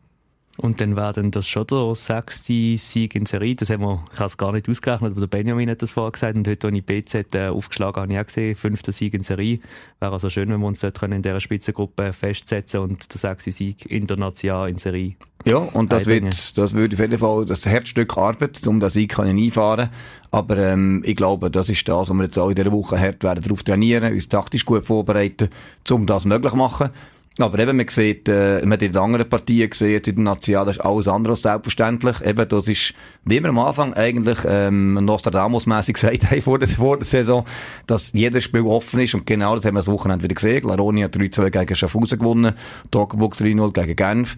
Und 0.58 0.80
dann 0.80 0.96
wäre 0.96 1.14
dann 1.14 1.32
das 1.32 1.48
schon 1.48 1.66
der 1.66 1.96
sechste 1.96 2.78
Sieg 2.78 3.16
in 3.16 3.26
Serie. 3.26 3.56
Das 3.56 3.72
haben 3.72 3.82
wir, 3.82 4.04
ich 4.14 4.20
habe 4.20 4.28
es 4.28 4.38
gar 4.38 4.52
nicht 4.52 4.70
ausgerechnet, 4.70 5.12
aber 5.12 5.22
der 5.22 5.28
Benjamin 5.28 5.70
hat 5.70 5.82
das 5.82 5.92
vorher 5.92 6.12
gesagt. 6.12 6.36
Und 6.36 6.48
heute, 6.48 6.68
als 6.68 6.76
ich 6.76 6.86
BZ 6.86 7.36
äh, 7.36 7.48
aufgeschlagen 7.48 7.96
habe, 7.96 8.02
habe 8.02 8.14
ich 8.14 8.20
auch 8.20 8.26
gesehen, 8.28 8.56
fünfter 8.56 8.92
Sieg 8.92 9.16
in 9.16 9.24
Serie. 9.24 9.60
Wäre 10.00 10.14
also 10.14 10.30
schön, 10.30 10.50
wenn 10.50 10.60
wir 10.60 10.68
uns 10.68 10.82
dort 10.82 11.02
in 11.02 11.24
dieser 11.24 11.40
Spitzengruppe 11.40 12.14
festsetzen 12.14 12.82
und 12.82 13.12
der 13.12 13.20
sechste 13.20 13.52
Sieg 13.52 13.90
international 13.90 14.70
in 14.70 14.78
Serie. 14.78 15.16
Ja, 15.46 15.58
und 15.58 15.92
das 15.92 16.06
wird, 16.06 16.58
das 16.58 16.74
wird 16.74 16.94
auf 16.94 17.00
jeden 17.00 17.18
Fall 17.18 17.46
das 17.46 17.66
Herzstück 17.66 18.16
Arbeit, 18.16 18.66
um 18.68 18.80
das 18.80 18.94
Sieg 18.94 19.16
können 19.16 19.38
einfahren. 19.38 19.90
Aber, 20.30 20.58
ähm, 20.58 21.04
ich 21.06 21.16
glaube, 21.16 21.50
das 21.50 21.70
ist 21.70 21.88
das, 21.88 22.10
was 22.10 22.16
wir 22.16 22.24
jetzt 22.24 22.38
auch 22.38 22.50
in 22.50 22.56
dieser 22.56 22.72
Woche 22.72 23.00
hart 23.00 23.24
werden 23.24 23.44
darauf 23.44 23.64
trainieren, 23.64 24.14
uns 24.14 24.30
taktisch 24.30 24.66
gut 24.66 24.86
vorbereiten, 24.86 25.50
um 25.90 26.06
das 26.06 26.26
möglich 26.26 26.52
zu 26.52 26.58
machen. 26.58 26.92
Aber 27.40 27.58
eben, 27.58 27.76
man 27.76 27.88
sieht, 27.88 28.30
äh, 28.30 28.62
man 28.62 28.74
hat 28.74 28.84
in 28.84 28.92
den 28.92 29.02
anderen 29.02 29.28
Partien 29.28 29.68
gesehen, 29.68 30.02
in 30.06 30.16
den 30.16 30.24
National, 30.24 30.66
das 30.66 30.78
ist 30.78 30.84
alles 30.84 31.08
andere 31.08 31.34
als 31.34 31.42
selbstverständlich. 31.42 32.22
Eben, 32.22 32.48
das 32.48 32.68
ist, 32.68 32.94
wie 33.26 33.42
wir 33.42 33.50
am 33.50 33.58
Anfang 33.58 33.96
eigentlich, 33.96 34.38
ähm, 34.48 34.94
Nostradamus-mässig 35.04 35.96
gesagt 35.96 36.30
haben 36.30 36.42
vor 36.44 36.60
der, 36.60 36.68
vor 36.70 36.98
der 36.98 37.06
Saison, 37.06 37.44
dass 37.88 38.14
jedes 38.14 38.44
Spiel 38.44 38.62
offen 38.62 39.00
ist. 39.00 39.16
Und 39.16 39.26
genau 39.26 39.56
das 39.56 39.66
haben 39.66 39.74
wir 39.74 39.80
das 39.80 39.88
Wochenende 39.88 40.24
wieder 40.24 40.36
gesehen. 40.36 40.68
Laroni 40.68 41.02
hat 41.02 41.16
3-2 41.16 41.50
gegen 41.50 41.76
Schaffhausen 41.76 42.20
gewonnen, 42.20 42.54
Toggenburg 42.92 43.36
3-0 43.36 43.74
gegen 43.74 43.96
Genf. 43.96 44.36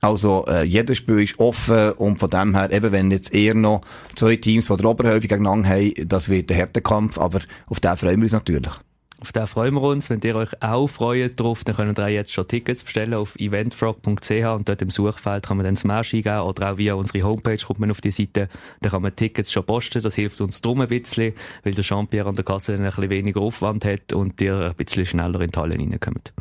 Also, 0.00 0.44
äh, 0.46 0.62
jedes 0.62 0.98
Spiel 0.98 1.22
ist 1.22 1.40
offen 1.40 1.92
und 1.92 2.18
von 2.18 2.30
dem 2.30 2.54
her, 2.54 2.70
eben 2.70 2.92
wenn 2.92 3.10
jetzt 3.10 3.34
eher 3.34 3.54
noch 3.54 3.80
zwei 4.14 4.36
Teams 4.36 4.68
von 4.68 4.76
der 4.76 4.86
Oberhälfte 4.86 5.26
gegeneinander 5.26 5.70
haben, 5.70 5.92
das 6.06 6.28
wird 6.28 6.52
ein 6.52 6.58
harter 6.58 6.80
Kampf, 6.80 7.18
aber 7.18 7.40
auf 7.66 7.80
den 7.80 7.96
freuen 7.96 8.18
wir 8.18 8.24
uns 8.24 8.32
natürlich. 8.32 8.72
Auf 9.20 9.32
den 9.32 9.46
freuen 9.46 9.74
wir 9.74 9.82
uns. 9.82 10.10
Wenn 10.10 10.20
ihr 10.20 10.36
euch 10.36 10.50
auch 10.62 10.88
freut 10.88 11.40
drauf, 11.40 11.64
dann 11.64 11.76
könnt 11.76 11.98
ihr 11.98 12.08
jetzt 12.08 12.32
schon 12.32 12.46
Tickets 12.46 12.84
bestellen 12.84 13.14
auf 13.14 13.34
eventfrog.ch 13.36 14.30
und 14.30 14.68
dort 14.68 14.82
im 14.82 14.90
Suchfeld 14.90 15.46
kann 15.46 15.56
man 15.56 15.64
dann 15.64 15.76
Smash 15.76 16.12
eingeben 16.12 16.40
oder 16.40 16.72
auch 16.72 16.78
via 16.78 16.94
unsere 16.94 17.24
Homepage 17.24 17.56
kommt 17.56 17.80
man 17.80 17.90
auf 17.90 18.02
die 18.02 18.10
Seite. 18.10 18.48
Da 18.82 18.90
kann 18.90 19.00
man 19.00 19.16
Tickets 19.16 19.50
schon 19.50 19.64
posten. 19.64 20.02
Das 20.02 20.14
hilft 20.14 20.40
uns 20.42 20.60
drum 20.60 20.82
ein 20.82 20.88
bisschen, 20.88 21.32
weil 21.64 21.72
der 21.72 21.82
Jean-Pierre 21.82 22.28
an 22.28 22.36
der 22.36 22.44
Kasse 22.44 22.74
ein 22.74 22.82
bisschen 22.82 23.08
weniger 23.08 23.40
Aufwand 23.40 23.86
hat 23.86 24.12
und 24.12 24.40
ihr 24.42 24.54
ein 24.54 24.74
bisschen 24.74 25.06
schneller 25.06 25.40
in 25.40 25.50
die 25.50 25.58
Halle 25.58 25.78
reinkommt. 25.78 26.34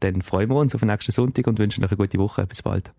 Dann 0.00 0.22
freuen 0.22 0.48
wir 0.50 0.56
uns 0.56 0.74
auf 0.74 0.80
den 0.80 0.90
nächsten 0.90 1.12
Sonntag 1.12 1.46
und 1.48 1.58
wünschen 1.58 1.84
euch 1.84 1.90
eine 1.90 1.96
gute 1.96 2.18
Woche. 2.18 2.46
Bis 2.46 2.62
bald. 2.62 2.92